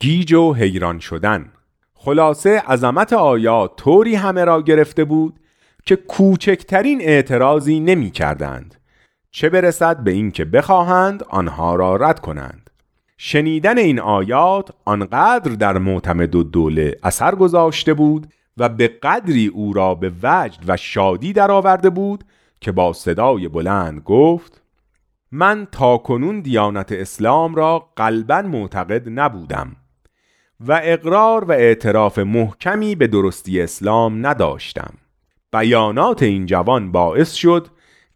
گیج 0.00 0.32
و 0.32 0.52
حیران 0.52 0.98
شدن. 0.98 1.52
خلاصه 1.94 2.60
عظمت 2.60 3.12
آیات 3.12 3.76
طوری 3.76 4.14
همه 4.14 4.44
را 4.44 4.62
گرفته 4.62 5.04
بود 5.04 5.40
که 5.84 5.96
کوچکترین 5.96 7.00
اعتراضی 7.00 7.80
نمی 7.80 8.10
کردند 8.10 8.75
چه 9.36 9.48
برسد 9.48 9.96
به 9.96 10.10
اینکه 10.10 10.44
بخواهند 10.44 11.22
آنها 11.28 11.74
را 11.74 11.96
رد 11.96 12.20
کنند. 12.20 12.70
شنیدن 13.18 13.78
این 13.78 14.00
آیات 14.00 14.70
آنقدر 14.84 15.52
در 15.52 15.78
معتمد 15.78 16.34
و 16.34 16.42
دوله 16.42 16.96
اثر 17.02 17.34
گذاشته 17.34 17.94
بود 17.94 18.26
و 18.56 18.68
به 18.68 18.88
قدری 18.88 19.46
او 19.46 19.72
را 19.72 19.94
به 19.94 20.12
وجد 20.22 20.58
و 20.68 20.76
شادی 20.76 21.32
درآورده 21.32 21.90
بود 21.90 22.24
که 22.60 22.72
با 22.72 22.92
صدای 22.92 23.48
بلند 23.48 24.00
گفت 24.00 24.62
من 25.32 25.66
تا 25.72 25.98
کنون 25.98 26.40
دیانت 26.40 26.92
اسلام 26.92 27.54
را 27.54 27.88
قلبا 27.96 28.42
معتقد 28.42 29.08
نبودم 29.08 29.76
و 30.60 30.80
اقرار 30.84 31.44
و 31.44 31.52
اعتراف 31.52 32.18
محکمی 32.18 32.94
به 32.94 33.06
درستی 33.06 33.60
اسلام 33.60 34.26
نداشتم. 34.26 34.94
بیانات 35.52 36.22
این 36.22 36.46
جوان 36.46 36.92
باعث 36.92 37.32
شد 37.32 37.68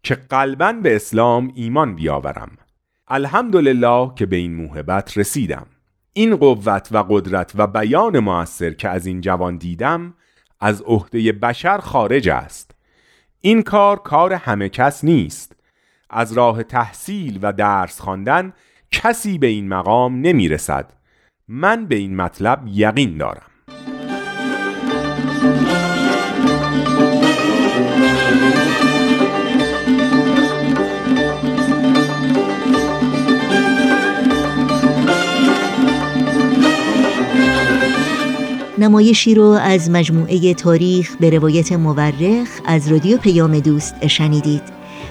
که 0.03 0.15
قلبا 0.15 0.73
به 0.73 0.97
اسلام 0.97 1.53
ایمان 1.55 1.95
بیاورم. 1.95 2.51
الحمدلله 3.09 4.11
که 4.17 4.27
به 4.27 4.37
این 4.37 4.55
موهبت 4.55 5.19
رسیدم. 5.19 5.67
این 6.13 6.37
قوت 6.37 6.89
و 6.93 7.05
قدرت 7.09 7.53
و 7.55 7.67
بیان 7.67 8.19
موثر 8.19 8.71
که 8.71 8.89
از 8.89 9.07
این 9.07 9.21
جوان 9.21 9.57
دیدم 9.57 10.15
از 10.61 10.83
عهده 10.83 11.33
بشر 11.33 11.79
خارج 11.79 12.29
است. 12.29 12.71
این 13.41 13.63
کار 13.63 13.99
کار 13.99 14.33
همه 14.33 14.69
کس 14.69 15.05
نیست. 15.05 15.57
از 16.11 16.33
راه 16.33 16.63
تحصیل 16.63 17.39
و 17.43 17.53
درس 17.53 18.01
خواندن 18.01 18.53
کسی 18.91 19.39
به 19.39 19.47
این 19.47 19.69
مقام 19.69 20.21
نمی 20.21 20.49
رسد 20.49 20.93
من 21.49 21.87
به 21.87 21.95
این 21.95 22.17
مطلب 22.17 22.63
یقین 22.67 23.19
دارم. 23.19 23.51
نمایشی 38.81 39.35
رو 39.35 39.45
از 39.45 39.91
مجموعه 39.91 40.55
تاریخ 40.55 41.17
به 41.21 41.31
روایت 41.31 41.73
مورخ 41.73 42.49
از 42.65 42.93
رادیو 42.93 43.19
پیام 43.19 43.59
دوست 43.59 44.07
شنیدید. 44.07 44.63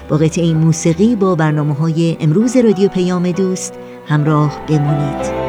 با 0.08 0.16
قطعه 0.16 0.54
موسیقی 0.54 1.16
با 1.16 1.34
برنامه 1.34 1.74
های 1.74 2.16
امروز 2.20 2.56
رادیو 2.56 2.88
پیام 2.88 3.30
دوست 3.30 3.74
همراه 4.06 4.60
بمونید. 4.68 5.40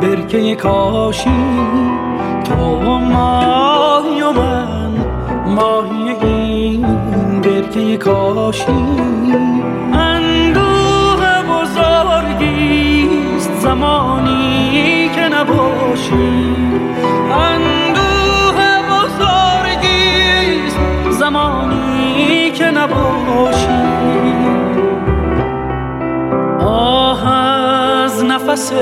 برکه 0.00 0.54
کاشی. 0.54 1.30
تو 2.44 2.54
ماهی 2.98 4.22
و 4.22 4.32
من 4.32 4.90
ماهی 5.46 6.26
این 6.26 6.86
برکه 7.40 7.96
کاشی. 7.96 8.72
اندوه 9.92 10.21
زمانی 13.62 15.10
که 15.14 15.20
نباشی. 15.20 16.56
اندوه 17.32 18.58
بزرگیست 18.90 20.78
زمانی 21.10 22.50
که 22.50 22.64
نباشی. 22.64 23.82
آه 26.66 27.28
از 27.28 28.24
نفس 28.24 28.72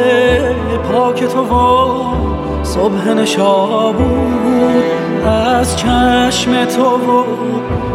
پاک 0.92 1.24
تو 1.24 1.42
و 1.42 2.64
صبح 2.64 3.08
نشابود 3.08 4.04
از 5.26 5.76
چشم 5.76 6.64
تو 6.64 6.82
و 6.82 7.24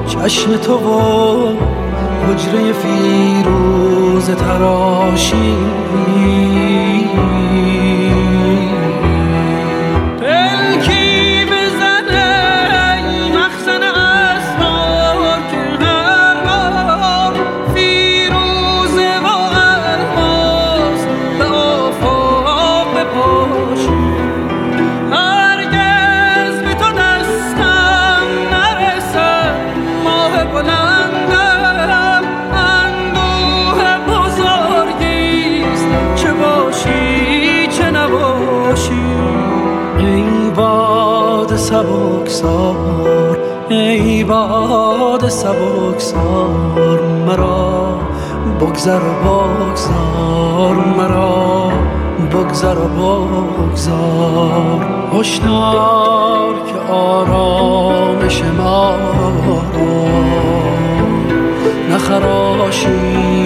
چشم 0.07 0.57
تو 0.57 0.73
و 0.73 1.84
حجره 2.23 2.73
فیروز 2.73 4.29
تراشی. 4.29 5.55
سبکسار 46.15 47.01
مرا 47.27 47.99
بگذر 48.61 48.99
و 48.99 49.47
بگذار 49.47 50.75
مرا 50.97 51.71
بگذر 52.31 52.77
و 52.77 53.25
بگذار. 53.57 54.85
هشدار 55.13 56.53
که 56.67 56.93
آرامش 56.93 58.43
ما 58.57 58.95
نخراشی 61.89 63.45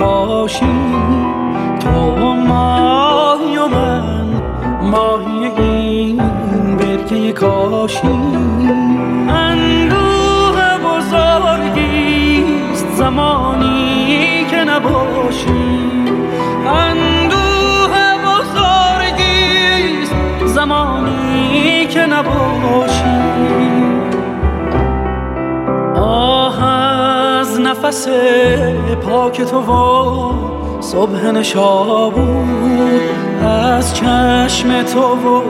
کاشی 0.00 0.66
تو 1.80 2.34
ماهی 2.34 3.56
و 3.56 3.68
من 3.68 4.26
ماهی 4.82 5.62
این 5.62 6.22
برکه 6.76 7.32
کاشی. 7.32 8.08
اندوه 9.28 10.78
بزرگیست 10.84 12.16
زمانی 12.94 14.46
که 14.50 14.56
نباشی. 14.56 15.50
اندوه 16.66 17.94
بزرگیست 18.26 20.14
زمانی 20.46 21.86
که 21.86 22.06
نباشی. 22.06 23.20
آهن 25.96 26.89
نفس 27.84 28.08
پاک 29.06 29.42
تو 29.42 29.60
و 29.60 30.32
صبح 30.80 31.30
نشابود 31.30 33.00
از 33.42 33.94
چشم 33.94 34.82
تو 34.82 35.00
و 35.00 35.42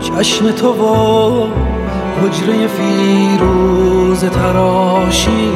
چشم 0.00 0.50
تو 0.50 0.68
و 0.68 1.46
حجره 2.22 2.66
فیروز 2.66 4.24
تراشی. 4.24 5.52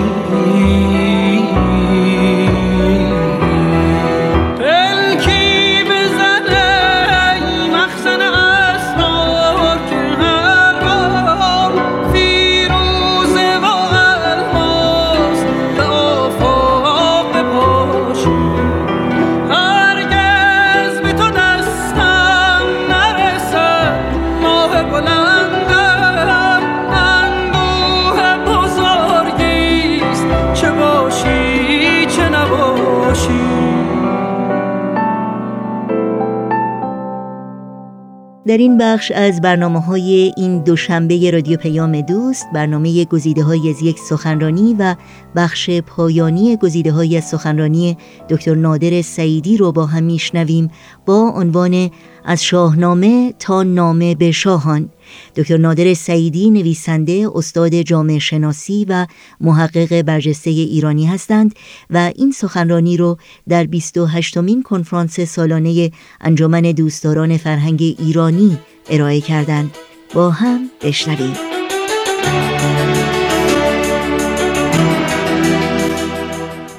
در 38.56 38.62
این 38.62 38.78
بخش 38.78 39.10
از 39.10 39.40
برنامه 39.40 39.80
های 39.80 40.32
این 40.36 40.58
دوشنبه 40.58 41.30
رادیو 41.30 41.56
پیام 41.58 42.00
دوست 42.00 42.46
برنامه 42.54 43.04
گزیده 43.04 43.42
های 43.42 43.70
از 43.70 43.82
یک 43.82 43.98
سخنرانی 43.98 44.76
و 44.78 44.94
بخش 45.36 45.70
پایانی 45.70 46.56
گزیده 46.56 46.92
های 46.92 47.16
از 47.16 47.24
سخنرانی 47.24 47.96
دکتر 48.28 48.54
نادر 48.54 49.02
سعیدی 49.02 49.56
رو 49.56 49.72
با 49.72 49.86
هم 49.86 50.04
میشنویم. 50.04 50.70
با 51.06 51.32
عنوان 51.36 51.90
از 52.26 52.44
شاهنامه 52.44 53.34
تا 53.38 53.62
نامه 53.62 54.14
به 54.14 54.32
شاهان. 54.32 54.88
دکتر 55.36 55.56
نادر 55.56 55.94
سعیدی 55.94 56.50
نویسنده 56.50 57.28
استاد 57.34 57.74
جامعه 57.74 58.18
شناسی 58.18 58.86
و 58.88 59.06
محقق 59.40 60.02
برجسته 60.02 60.50
ایرانی 60.50 61.06
هستند 61.06 61.54
و 61.90 62.12
این 62.16 62.32
سخنرانی 62.32 62.96
رو 62.96 63.18
در 63.48 63.64
28 63.64 64.38
مین 64.38 64.62
کنفرانس 64.62 65.20
سالانه 65.20 65.90
انجمن 66.20 66.60
دوستداران 66.60 67.36
فرهنگ 67.36 67.96
ایرانی 67.98 68.58
ارائه 68.90 69.20
کردند. 69.20 69.70
با 70.14 70.30
هم 70.30 70.70
بشنویم. 70.82 71.36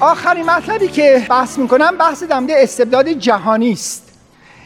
آخرین 0.00 0.44
مطلبی 0.44 0.88
که 0.88 1.26
بحث 1.30 1.58
می‌کنم 1.58 1.98
بحث 1.98 2.22
دمده 2.22 2.54
استبداد 2.56 3.08
جهانی 3.08 3.72
است. 3.72 4.07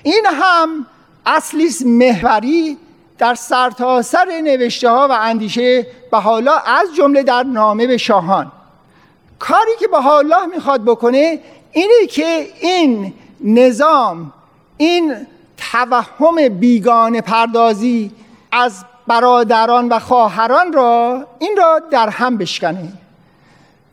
این 0.03 0.27
هم 0.27 0.87
اصلی 1.27 1.69
محوری 1.85 2.79
در 3.19 3.35
سرتاسر 3.35 4.25
سر 4.25 4.41
نوشته 4.41 4.91
ها 4.91 5.09
و 5.11 5.13
اندیشه 5.13 5.87
حالا 6.13 6.57
از 6.57 6.95
جمله 6.97 7.23
در 7.23 7.43
نامه 7.43 7.87
به 7.87 7.97
شاهان. 7.97 8.53
کاری 9.39 9.71
که 9.81 9.89
حالا 9.97 10.47
می‌خواد 10.47 10.85
بکنه 10.85 11.41
اینه 11.73 12.07
که 12.11 12.49
این 12.61 13.15
نظام 13.41 14.33
این 14.77 15.27
توهم 15.57 16.49
بیگانه 16.49 17.21
پردازی 17.21 18.11
از 18.53 18.85
برادران 19.07 19.89
و 19.89 19.99
خواهران 19.99 20.73
را 20.73 21.27
این 21.39 21.57
را 21.57 21.81
در 21.91 22.09
هم 22.09 22.39
بشکنه. 22.39 22.93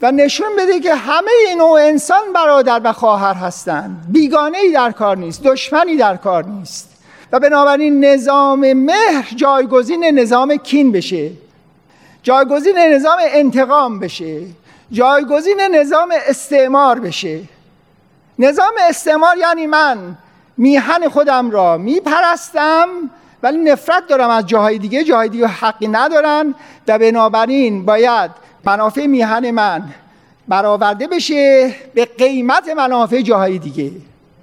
و 0.02 0.12
نشون 0.12 0.56
بده 0.58 0.80
که 0.80 0.95
همه 0.95 1.32
این 1.47 1.58
نوع 1.58 1.80
انسان 1.82 2.34
برادر 2.36 2.82
و 2.84 2.93
خواهر 2.93 3.34
هستند. 3.34 4.06
بیگانه 4.10 4.58
ای 4.58 4.72
در 4.72 4.91
کار 4.91 5.18
نیست 5.18 5.43
دشمنی 5.43 5.97
در 5.97 6.18
کار 6.18 6.45
نیست. 6.45 6.89
و 7.32 7.39
بنابراین 7.39 8.06
نظام 8.06 8.74
مهر 8.74 9.34
جایگزین 9.36 10.04
نظام 10.04 10.56
کین 10.56 10.91
بشه. 10.91 11.32
جایگزین 12.24 12.78
نظام 12.78 13.18
انتقام 13.22 14.00
بشه. 14.00 14.41
جایگزین 14.91 15.62
نظام 15.62 16.14
استعمار 16.28 17.00
بشه. 17.00 17.41
نظام 18.39 18.74
استعمار 18.89 19.38
یعنی 19.38 19.68
من 19.68 20.18
میهن 20.58 21.10
خودم 21.10 21.52
را 21.52 21.78
میپرستم 21.78 22.88
ولی 23.43 23.58
نفرت 23.58 24.08
دارم 24.08 24.30
از 24.30 24.47
جاهای 24.47 24.78
دیگه. 24.78 25.04
جاهای 25.04 25.30
دیگه 25.30 25.47
حقی 25.47 25.88
ندارن. 25.88 26.56
و 26.88 27.00
بنابراین 27.00 27.86
باید 27.86 28.32
منافع 28.66 29.05
میهن 29.05 29.51
من. 29.51 29.84
برآورده 30.47 31.07
بشه 31.07 31.76
به 31.93 32.05
قیمت 32.05 32.70
منافع 32.70 33.22
جاهای 33.22 33.60
دیگه. 33.60 33.91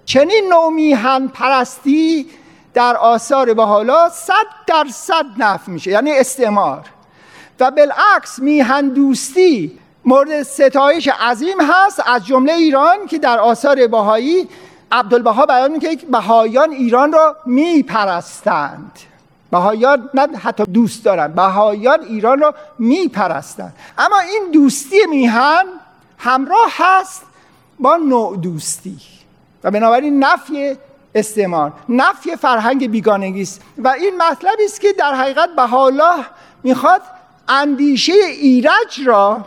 چنین 0.05 0.45
نوع 0.51 0.73
میهن 0.73 1.29
پرستی 1.29 2.27
در 2.75 2.97
آثار 2.97 3.55
با 3.55 3.67
حالا 3.67 4.09
صد 4.09 4.33
درصد 4.67 5.25
نف 5.39 5.69
میشه 5.69 5.91
یعنی 5.91 6.13
استعمار. 6.13 6.85
و 7.61 7.71
بالعکس 7.71 8.39
میهن 8.39 8.89
دوستی 8.89 9.79
مورد 10.05 10.43
ستایش 10.43 11.09
عظیم 11.09 11.61
هست 11.61 12.03
از 12.07 12.27
جمله 12.27 12.53
ایران 12.53 13.07
که 13.07 13.19
در 13.19 13.39
آثار 13.39 13.87
بهایی 13.87 14.49
عبدالبها 14.93 15.47
بیان 15.47 15.73
می‌کنه 15.73 15.97
که 15.97 16.07
بهایان 16.07 16.71
ایران 16.71 17.13
را 17.13 17.37
میپرستند. 17.47 18.93
بهایان 19.51 20.11
نه 20.15 20.39
حتی 20.39 20.65
دوست 20.65 21.05
دارن 21.05 21.33
بهایان 21.33 22.01
ایران 22.05 22.41
را 22.41 22.55
میپرستند 22.79 23.75
اما 23.99 24.19
این 24.19 24.51
دوستی 24.53 25.07
میهن 25.11 25.65
همراه 26.19 26.73
هست 26.77 27.23
با 27.79 27.97
نوع 27.97 28.37
دوستی. 28.37 28.97
و 29.65 29.71
بنابراین 29.71 30.25
نفی 30.25 30.77
استعمار 31.15 31.73
نفی 31.89 32.37
فرهنگ 32.37 32.91
بیگانگی 32.91 33.43
است. 33.43 33.63
و 33.79 33.89
این 33.89 34.23
مطلبی 34.23 34.65
است 34.65 34.81
که 34.81 34.93
در 34.93 35.15
حقیقت 35.15 35.49
بهاءالله 35.57 36.25
می‌خواد 36.63 37.03
اندیشه 37.49 38.13
ایرج 38.13 39.01
را 39.07 39.41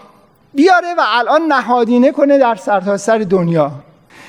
بیاره 0.54 0.94
و 0.94 1.02
الان 1.06 1.42
نهادینه 1.42 2.12
کنه 2.12 2.38
در 2.38 2.56
سرتاسر 2.56 3.18
سر 3.18 3.26
دنیا. 3.30 3.72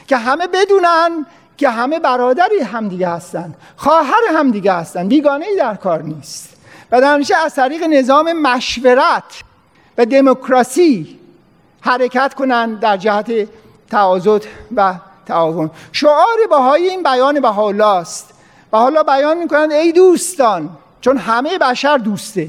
که 0.07 0.17
همه 0.17 0.47
بدونن 0.47 1.27
که 1.61 1.69
همه 1.69 1.99
برادری 1.99 2.61
همدیگه 2.61 3.09
هستن 3.09 3.55
خواهر 3.77 4.21
همدیگه 4.35 4.73
هستن 4.73 5.09
بیگانه 5.09 5.47
ای 5.47 5.57
در 5.57 5.75
کار 5.75 6.03
نیست. 6.03 6.57
و 6.93 7.01
در 7.01 7.23
از 7.45 7.55
طریق 7.55 7.83
نظام 7.83 8.33
مشورت 8.33 9.43
و 9.99 10.07
دموکراسی 10.07 11.19
حرکت 11.81 12.35
کنن 12.35 12.75
در 12.75 12.97
جهت 12.97 13.49
تعاضد 13.91 14.43
و 14.77 14.95
تعاون. 15.27 15.71
شعار 15.93 16.39
بهای 16.51 16.89
این 16.89 17.03
بیان 17.03 17.45
حالا 17.45 17.99
است 17.99 18.31
و 18.73 18.79
حالا 18.79 19.03
بیان 19.03 19.39
می‌کنند 19.39 19.73
ای 19.73 19.93
دوستان 19.93 20.71
چون 21.01 21.17
همه 21.17 21.59
بشر 21.59 21.99
دوسته 21.99 22.49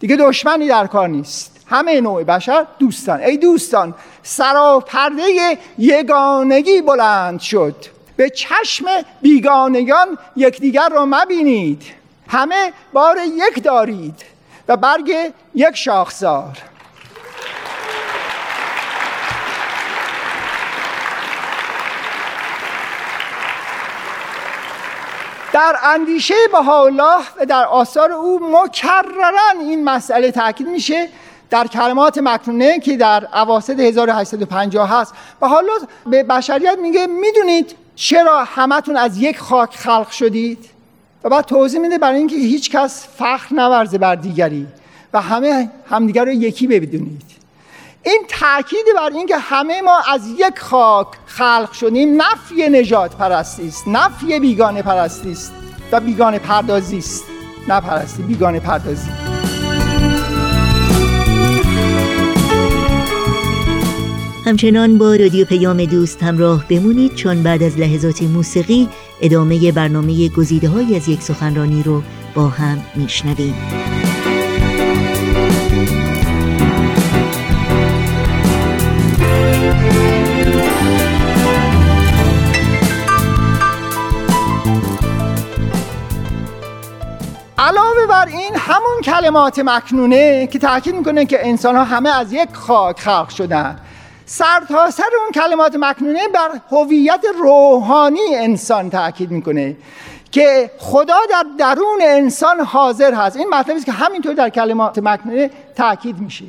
دیگه 0.00 0.16
دشمنی 0.16 0.68
در 0.68 0.86
کار 0.86 1.08
نیست. 1.08 1.56
همه 1.66 2.00
نوع 2.00 2.24
بشر 2.24 2.66
دوستان. 2.78 3.20
ای 3.20 3.36
دوستان 3.36 3.94
سراپرده 4.22 5.58
یگانگی 5.78 6.82
بلند 6.82 7.40
شد. 7.40 7.93
به 8.16 8.30
چشم 8.30 8.84
بیگانگان 9.22 10.18
یکدیگر 10.36 10.88
را 10.88 11.06
مبینید. 11.06 11.82
همه 12.28 12.72
بار 12.92 13.16
یک 13.18 13.62
دارید 13.62 14.22
و 14.68 14.76
برگ 14.76 15.32
یک 15.54 15.76
شاخسار. 15.76 16.58
در 25.52 25.76
اندیشه 25.84 26.34
الله 26.68 27.24
و 27.40 27.46
در 27.46 27.64
آثار 27.64 28.12
او 28.12 28.40
مکررن 28.42 29.60
این 29.60 29.84
مسئله 29.84 30.30
تاکید 30.30 30.66
میشه. 30.66 31.08
در 31.50 31.66
کلمات 31.66 32.18
مکنونه 32.18 32.80
که 32.80 32.96
در 32.96 33.28
اواسط 33.34 33.80
1850 33.80 34.90
هست 34.90 35.14
و 35.40 35.48
حالا 35.48 35.72
به 36.06 36.22
بشریت 36.22 36.78
میگه 36.78 37.06
می‌دونید 37.06 37.76
چرا 37.96 38.44
همتون 38.44 38.96
از 38.96 39.18
یک 39.18 39.38
خاک 39.38 39.76
خلق 39.76 40.10
شدید؟ 40.10 40.70
و 41.24 41.28
بعد 41.28 41.44
توضیح 41.44 41.80
میده 41.80 41.98
برای 41.98 42.18
اینکه 42.18 42.36
هیچ 42.36 42.70
کس 42.70 43.06
فخر 43.18 43.54
نورزه 43.54 43.98
بر 43.98 44.14
دیگری 44.14 44.66
و 45.12 45.20
همه 45.20 45.70
همدیگر 45.90 46.24
رو 46.24 46.32
یکی 46.32 46.66
ببینید. 46.66 47.22
این 48.02 48.22
تاکید 48.28 48.86
بر 48.96 49.10
اینکه 49.16 49.38
همه 49.38 49.82
ما 49.82 49.98
از 50.12 50.28
یک 50.28 50.58
خاک 50.58 51.06
خلق 51.26 51.72
شدیم 51.72 52.22
نفی 52.22 52.68
نجات 52.68 53.16
پرستی 53.16 53.68
است 53.68 53.88
نفی 53.88 54.40
بیگانه 54.40 54.82
پرستی 54.82 55.32
است 55.32 55.52
و 55.92 56.00
بیگانه 56.00 56.38
پردازی 56.38 56.98
است. 56.98 57.24
نه 57.68 57.80
پرستی 57.80 58.22
بیگانه 58.22 58.60
پردازی. 58.60 59.23
همچنان 64.46 64.98
با 64.98 65.14
رادیو 65.14 65.44
پیام 65.44 65.84
دوست 65.84 66.22
همراه 66.22 66.64
بمونید 66.68 67.14
چون 67.14 67.42
بعد 67.42 67.62
از 67.62 67.78
لحظات 67.78 68.22
موسیقی 68.22 68.88
ادامه 69.20 69.72
برنامه 69.72 70.28
گزیده 70.28 70.68
های 70.68 70.96
از 70.96 71.08
یک 71.08 71.22
سخنرانی 71.22 71.82
رو 71.82 72.02
با 72.34 72.48
هم 72.48 72.82
میشنویم. 72.96 73.54
علاوه 87.58 88.06
بر 88.08 88.26
این 88.26 88.52
همون 88.56 89.00
کلمات 89.04 89.58
مکنونه 89.58 90.46
که 90.46 90.58
تاکید 90.58 90.94
می‌کنه 90.94 91.26
که 91.26 91.48
انسان 91.48 91.76
ها 91.76 91.84
همه 91.84 92.08
از 92.10 92.32
یک 92.32 92.48
خاک 92.52 93.00
خلق 93.00 93.28
شدن 93.28 93.76
سرتاسر 94.26 94.90
سر 94.90 95.10
اون 95.22 95.32
کلمات 95.34 95.76
مکنونه 95.76 96.28
بر 96.28 96.60
هویت 96.70 97.24
روحانی 97.38 98.34
انسان 98.34 98.90
تاکید 98.90 99.30
می‌کنه 99.30 99.76
که 100.30 100.70
خدا 100.78 101.18
در 101.30 101.44
درون 101.58 101.98
انسان 102.02 102.60
حاضر 102.60 103.14
هست. 103.14 103.36
این 103.36 103.48
مطلبی 103.48 103.76
است 103.76 103.86
که 103.86 103.92
همینطور 103.92 104.34
در 104.34 104.48
کلمات 104.48 104.98
مکنونه 104.98 105.50
تاکید 105.76 106.18
میشه. 106.18 106.44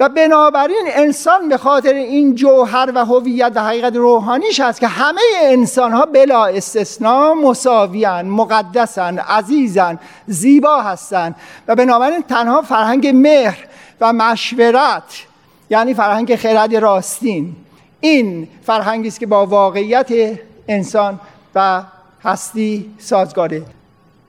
و 0.00 0.08
بنابراین 0.08 0.88
انسان 0.90 1.48
به 1.48 1.56
خاطر 1.56 1.94
این 1.94 2.34
جوهر 2.34 2.92
و 2.94 3.04
هویت 3.04 3.52
و 3.54 3.64
حقیقت 3.64 3.96
روحانیش 3.96 4.60
هست 4.60 4.80
که 4.80 4.86
همه 4.86 5.20
انسان 5.40 5.92
ها 5.92 6.06
بلا 6.06 6.46
استثنا 6.46 7.34
مساویان 7.34 8.26
مقدسن 8.26 9.18
عزیزن 9.18 9.98
زیبا 10.26 10.80
هستند. 10.80 11.34
و 11.68 11.74
بنابراین 11.74 12.22
تنها 12.22 12.62
فرهنگ 12.62 13.06
مهر 13.06 13.58
و 14.00 14.12
مشورت 14.12 15.26
یعنی 15.70 15.94
فرهنگ 15.94 16.36
خرد 16.36 16.76
راستین. 16.76 17.56
این 18.00 18.48
فرهنگی 18.62 19.08
است 19.08 19.20
که 19.20 19.26
با 19.26 19.46
واقعیت 19.46 20.38
انسان 20.68 21.20
و 21.54 21.82
هستی 22.24 22.90
سازگاره. 22.98 23.62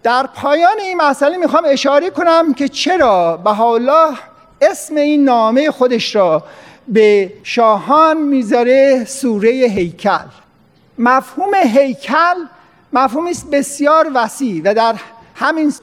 در 0.03 0.27
پایان 0.35 0.79
این 0.79 0.97
مسئله 0.97 1.37
می‌خوام 1.37 1.63
اشاره 1.67 2.09
کنم 2.09 2.53
که 2.53 2.67
چرا 2.67 3.37
بهاءالله 3.37 4.17
اسم 4.61 4.95
این 4.95 5.23
نامه 5.23 5.71
خودش 5.71 6.15
را 6.15 6.43
به 6.87 7.33
شاهان 7.43 8.17
می‌ذاره 8.17 9.05
سوره 9.05 9.49
هیکل. 9.49 10.25
مفهوم 10.97 11.53
هیکل 11.53 12.35
مفهومی 12.93 13.31
است 13.31 13.49
بسیار 13.49 14.11
وسیع 14.15 14.61
و 14.65 14.73
در 14.73 14.95
همین 15.35 15.73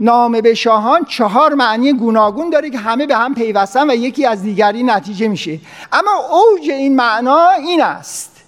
نامه 0.00 0.40
به 0.40 0.54
شاهان 0.54 1.04
چهار 1.04 1.54
معنی 1.54 1.92
گوناگون 1.92 2.50
داره 2.50 2.70
که 2.70 2.78
همه 2.78 3.06
به 3.06 3.16
هم 3.16 3.34
پیوستن 3.34 3.90
و 3.90 3.94
یکی 3.94 4.26
از 4.26 4.42
دیگری 4.42 4.82
نتیجه 4.82 5.28
میشه. 5.28 5.60
اما 5.92 6.10
اوج 6.30 6.70
این 6.70 6.96
معنا 6.96 7.48
این 7.50 7.82
است 7.82 8.44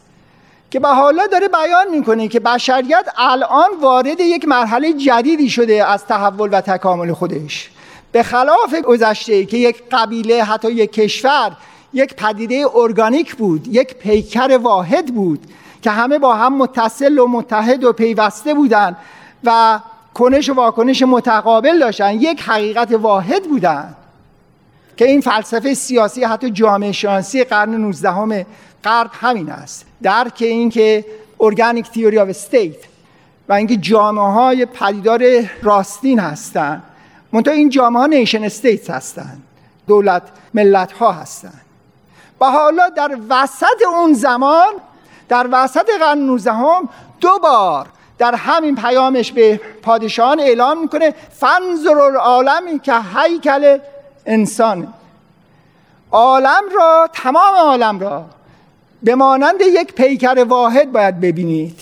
که 0.71 0.81
به 0.81 0.89
حالا 0.89 1.27
داره 1.27 1.49
بیان 1.49 1.91
می‌کنه 1.91 2.29
که 2.29 2.41
بشریت 2.41 3.09
الان 3.17 3.69
وارد 3.81 4.21
یک 4.21 4.49
مرحله 4.49 4.93
جدیدی 4.93 5.51
شده 5.51 5.87
از 5.87 6.07
تحول 6.07 6.49
و 6.53 6.61
تکامل 6.61 7.13
خودش. 7.13 7.71
به 8.13 8.23
خلاف 8.23 8.75
گذشته 8.75 9.45
که 9.45 9.57
یک 9.57 9.83
قبیله 9.91 10.45
حتی 10.45 10.73
یک 10.73 10.93
کشور 10.93 11.57
یک 11.93 12.15
پدیده 12.15 12.67
ارگانیک 12.75 13.37
بود 13.37 13.67
یک 13.67 13.95
پیکر 13.95 14.59
واحد 14.63 15.07
بود 15.07 15.41
که 15.83 15.91
همه 15.91 16.19
با 16.19 16.35
هم 16.35 16.57
متصل 16.57 17.19
و 17.19 17.27
متحد 17.27 17.85
و 17.85 17.93
پیوسته 17.93 18.55
بودند 18.55 18.97
و 19.45 19.81
کنش 20.21 20.49
و 20.49 20.55
واکنش 20.55 21.03
متقابل 21.03 21.79
داشتن. 21.79 22.15
یک 22.15 22.43
حقیقت 22.43 22.93
واحد 22.93 23.45
بودن 23.45 23.97
که 24.97 25.05
این 25.05 25.21
فلسفه 25.21 25.75
سیاسی 25.75 26.25
حتی 26.25 26.51
جامعه 26.51 26.93
شناسی 26.93 27.45
قرن 27.45 27.75
19 27.75 28.47
غرب 28.85 29.11
همین 29.13 29.51
است. 29.51 29.87
درک 30.03 30.37
این 30.41 30.71
که 30.71 31.05
organic 31.41 31.91
theory 31.91 32.19
of 32.19 32.29
state 32.29 32.77
و 33.49 33.53
اینکه 33.53 33.77
جامعه 33.77 34.25
های 34.25 34.67
پدیدار 34.67 35.23
راستین 35.63 36.19
هستند 36.19 36.83
منتها 37.33 37.55
این 37.55 37.69
جامعه 37.69 38.01
ها 38.01 38.07
nation 38.07 38.45
states 38.45 38.91
هستند 38.91 39.43
دولت 39.87 40.23
ملت 40.55 40.93
ها 40.93 41.13
هستند 41.13 41.61
و 42.41 42.45
حالا 42.45 42.89
در 42.89 43.19
وسط 43.29 43.83
اون 43.89 44.13
زمان 44.13 44.73
در 45.29 45.49
وسط 45.53 45.87
قرن 46.01 46.19
19 46.19 46.53
دو 47.21 47.39
بار 47.43 47.87
در 48.21 48.35
همین 48.35 48.75
پیامش 48.75 49.33
به 49.33 49.61
پادشاهان 49.83 50.41
اعلام 50.41 50.81
می‌کنه 50.81 51.15
فنظر 51.31 51.99
العالمی 51.99 52.79
که 52.79 52.95
هیکل 53.17 53.79
انسان. 54.27 54.95
عالم 56.13 56.63
را 56.77 57.09
تمام 57.13 57.55
عالم 57.55 58.01
را 58.01 58.25
به 59.03 59.15
مانند 59.15 59.61
یک 59.61 59.93
پیکر 59.93 60.45
واحد 60.49 60.93
باید 60.93 61.21
ببینید. 61.21 61.81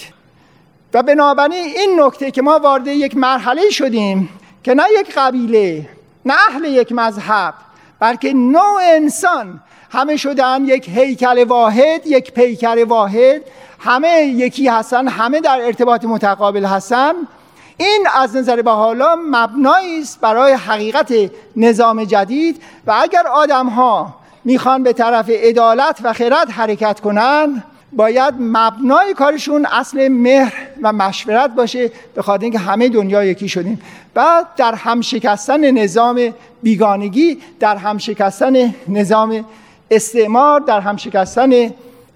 و 0.95 1.03
بنابراین 1.03 1.65
این 1.77 2.01
نکته 2.01 2.31
که 2.31 2.43
ما 2.43 2.59
وارد 2.59 2.87
یک 2.87 3.17
مرحله 3.17 3.71
شدیم 3.71 4.29
که 4.65 4.75
نه 4.75 4.85
یک 5.01 5.15
قبیله 5.17 5.89
نه 6.25 6.35
اهل 6.49 6.65
یک 6.65 6.93
مذهب 6.93 7.55
بلکه 8.01 8.33
نوع 8.33 8.81
انسان 8.83 9.61
همه 9.91 10.17
شدن 10.17 10.65
یک 10.65 10.89
هیکل 10.89 11.45
واحد 11.45 12.07
یک 12.07 12.33
پیکر 12.33 12.85
واحد. 12.89 13.43
همه 13.79 14.23
یکی 14.23 14.69
هستن 14.69 15.09
همه 15.09 15.41
در 15.41 15.61
ارتباط 15.61 16.05
متقابل 16.05 16.65
هستن. 16.65 17.13
این 17.77 18.07
از 18.15 18.37
نظر 18.37 18.63
به 18.63 18.71
حالا 18.71 19.17
مبنایی 19.31 20.01
است 20.01 20.21
برای 20.21 20.53
حقیقت 20.53 21.15
نظام 21.57 22.05
جدید 22.05 22.63
و 22.87 22.95
اگر 23.03 23.27
آدم 23.27 23.67
ها 23.67 24.15
می‌خوان 24.45 24.83
به 24.83 24.93
طرف 24.93 25.31
عدالت 25.31 26.01
و 26.03 26.13
خرد 26.13 26.51
حرکت 26.51 27.01
کنند 27.01 27.65
باید 27.93 28.35
مبنای 28.41 29.15
کارشون 29.15 29.67
اصل 29.67 30.09
مهر 30.09 30.55
و 30.83 30.93
مشورت 30.93 31.51
باشه 31.51 31.91
به 32.15 32.23
خاطر 32.23 32.43
اینکه 32.43 32.59
همه 32.59 32.89
دنیا 32.89 33.25
یکی 33.25 33.49
شدیم. 33.49 33.81
و 34.17 34.45
در 34.57 34.75
هم 34.75 35.01
شکستن 35.01 35.71
نظام 35.71 36.35
بیگانگی 36.63 37.39
در 37.61 37.77
هم 37.77 37.99
شکستن 37.99 38.75
نظام 38.89 39.45
استعمار 39.91 40.61
در 40.61 40.81
هم 40.81 40.97
شکستن 40.97 41.51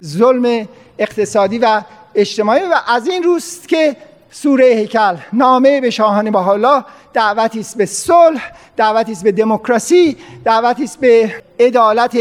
ظلم 0.03 0.67
اقتصادی 0.99 1.57
و 1.57 1.81
اجتماعی 2.15 2.61
و 2.61 2.75
از 2.87 3.07
این 3.07 3.23
روست 3.23 3.67
که 3.67 3.95
سوره 4.31 4.65
هیکل 4.65 5.15
نامه 5.33 5.81
به 5.81 5.89
شاهان 5.89 6.35
حالا 6.35 6.85
دعوتی 7.13 7.59
است 7.59 7.77
به 7.77 7.85
صلح 7.85 8.51
دعوتی 8.77 9.11
است 9.11 9.23
به 9.23 9.31
دموکراسی 9.31 10.17
دعوتی 10.45 10.83
است 10.83 10.99
به 10.99 11.35
عدالت 11.59 12.17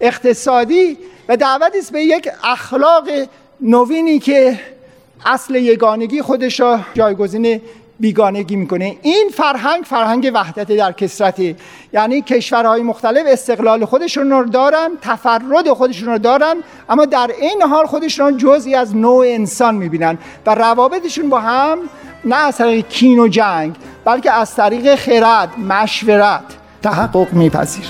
اقتصادی 0.00 0.98
و 1.28 1.36
دعوتی 1.36 1.78
است 1.78 1.92
به 1.92 2.02
یک 2.02 2.28
اخلاق 2.44 3.08
نوینی 3.60 4.18
که 4.18 4.60
اصل 5.24 5.54
یگانگی 5.54 6.22
خودش 6.22 6.60
را 6.60 6.80
جایگزین 6.94 7.60
بیگانگی 8.02 8.56
می‌کنه. 8.56 8.96
این 9.02 9.30
فرهنگ 9.34 9.84
فرهنگ 9.84 10.30
وحدت 10.34 10.72
در 10.72 10.92
کسرتی. 10.92 11.56
یعنی 11.92 12.22
کشورهای 12.22 12.82
مختلف 12.82 13.26
استقلال 13.26 13.84
خودشون 13.84 14.30
رو 14.30 14.44
دارن 14.44 14.88
تفرد 15.02 15.72
خودشون 15.72 16.08
رو 16.08 16.18
دارن 16.18 16.56
اما 16.88 17.04
در 17.04 17.30
این 17.40 17.62
حال 17.62 17.86
خودشون 17.86 18.36
جزئی 18.36 18.74
از 18.74 18.96
نوع 18.96 19.24
انسان 19.28 19.74
می‌بینن 19.74 20.18
و 20.46 20.54
روابطشون 20.54 21.28
با 21.28 21.40
هم 21.40 21.78
نه 22.24 22.36
از 22.36 22.56
طریق 22.56 22.88
کین 22.88 23.18
و 23.18 23.28
جنگ 23.28 23.76
بلکه 24.04 24.32
از 24.32 24.54
طریق 24.54 24.94
خرد 24.94 25.58
مشورت 25.58 26.44
تحقق 26.82 27.32
میپذیره. 27.32 27.88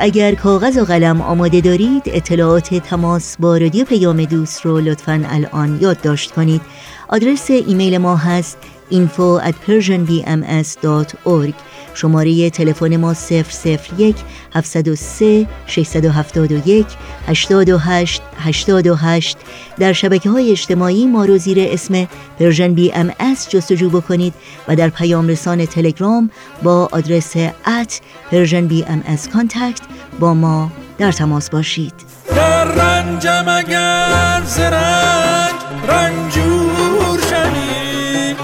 اگر 0.00 0.34
کاغذ 0.34 0.78
و 0.78 0.84
قلم 0.84 1.20
آماده 1.20 1.60
دارید 1.60 2.02
اطلاعات 2.06 2.74
تماس 2.74 3.36
با 3.36 3.56
رادیو 3.56 3.84
پیام 3.84 4.24
دوست 4.24 4.66
رو 4.66 4.80
لطفا 4.80 5.24
الان 5.28 5.78
یادداشت 5.82 6.30
کنید. 6.30 6.60
آدرس 7.08 7.50
ایمیل 7.50 7.98
ما 7.98 8.16
هست 8.16 8.58
info 8.90 9.40
at 9.48 9.54
persianbms.org 9.66 11.54
شماره 11.94 12.50
تلفن 12.50 12.96
ما 12.96 13.14
001 13.14 14.16
703 14.54 15.46
671 15.66 16.86
828 17.26 18.22
828 18.36 19.38
در 19.78 19.92
شبکه 19.92 20.30
های 20.30 20.50
اجتماعی 20.50 21.06
ما 21.06 21.24
رو 21.24 21.38
زیر 21.38 21.58
اسم 21.60 22.08
Persian 22.38 22.74
BMS 22.74 23.48
جستجو 23.48 23.90
بکنید 23.90 24.34
و 24.68 24.76
در 24.76 24.88
پیام 24.88 25.28
رسان 25.28 25.66
تلگرام 25.66 26.30
با 26.62 26.88
آدرس 26.92 27.36
at 27.66 28.00
Persian 28.30 28.66
BMS 28.66 29.28
contact 29.28 29.80
با 30.20 30.34
ما 30.34 30.70
در 30.98 31.12
تماس 31.12 31.50
باشید. 31.50 31.92
در 32.28 32.64
رنجم 32.64 33.48
اگر 33.48 34.42
ز 34.46 34.73
رنج 34.73 35.54
رنجور 35.88 37.18
شدی 37.30 38.36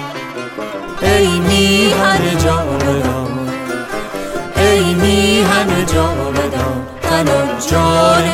ای 1.03 1.41
میهن 1.41 2.39
جان. 2.39 2.66
میهن 5.65 5.87
جاودان 5.87 6.87
تنم 7.03 7.59
جان 7.71 8.25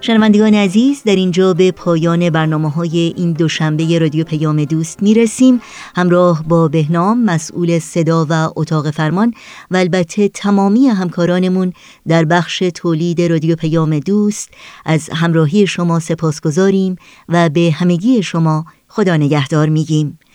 شنوندگان 0.00 0.54
عزیز 0.54 1.02
در 1.02 1.16
اینجا 1.16 1.54
به 1.54 1.70
پایان 1.72 2.30
برنامه 2.30 2.70
های 2.70 2.98
این 3.16 3.32
دوشنبه 3.32 3.98
رادیو 3.98 4.24
پیام 4.24 4.64
دوست 4.64 5.02
می 5.02 5.14
رسیم 5.14 5.60
همراه 5.96 6.42
با 6.48 6.68
بهنام 6.68 7.24
مسئول 7.24 7.78
صدا 7.78 8.26
و 8.30 8.50
اتاق 8.56 8.90
فرمان 8.90 9.34
و 9.70 9.76
البته 9.76 10.28
تمامی 10.28 10.86
همکارانمون 10.86 11.72
در 12.08 12.24
بخش 12.24 12.58
تولید 12.74 13.22
رادیو 13.22 13.56
پیام 13.56 13.98
دوست 13.98 14.50
از 14.84 15.10
همراهی 15.12 15.66
شما 15.66 16.00
سپاس 16.00 16.40
گذاریم 16.40 16.96
و 17.28 17.48
به 17.48 17.74
همگی 17.74 18.22
شما 18.22 18.64
خدا 18.88 19.16
نگهدار 19.16 19.68
میگیم. 19.68 20.18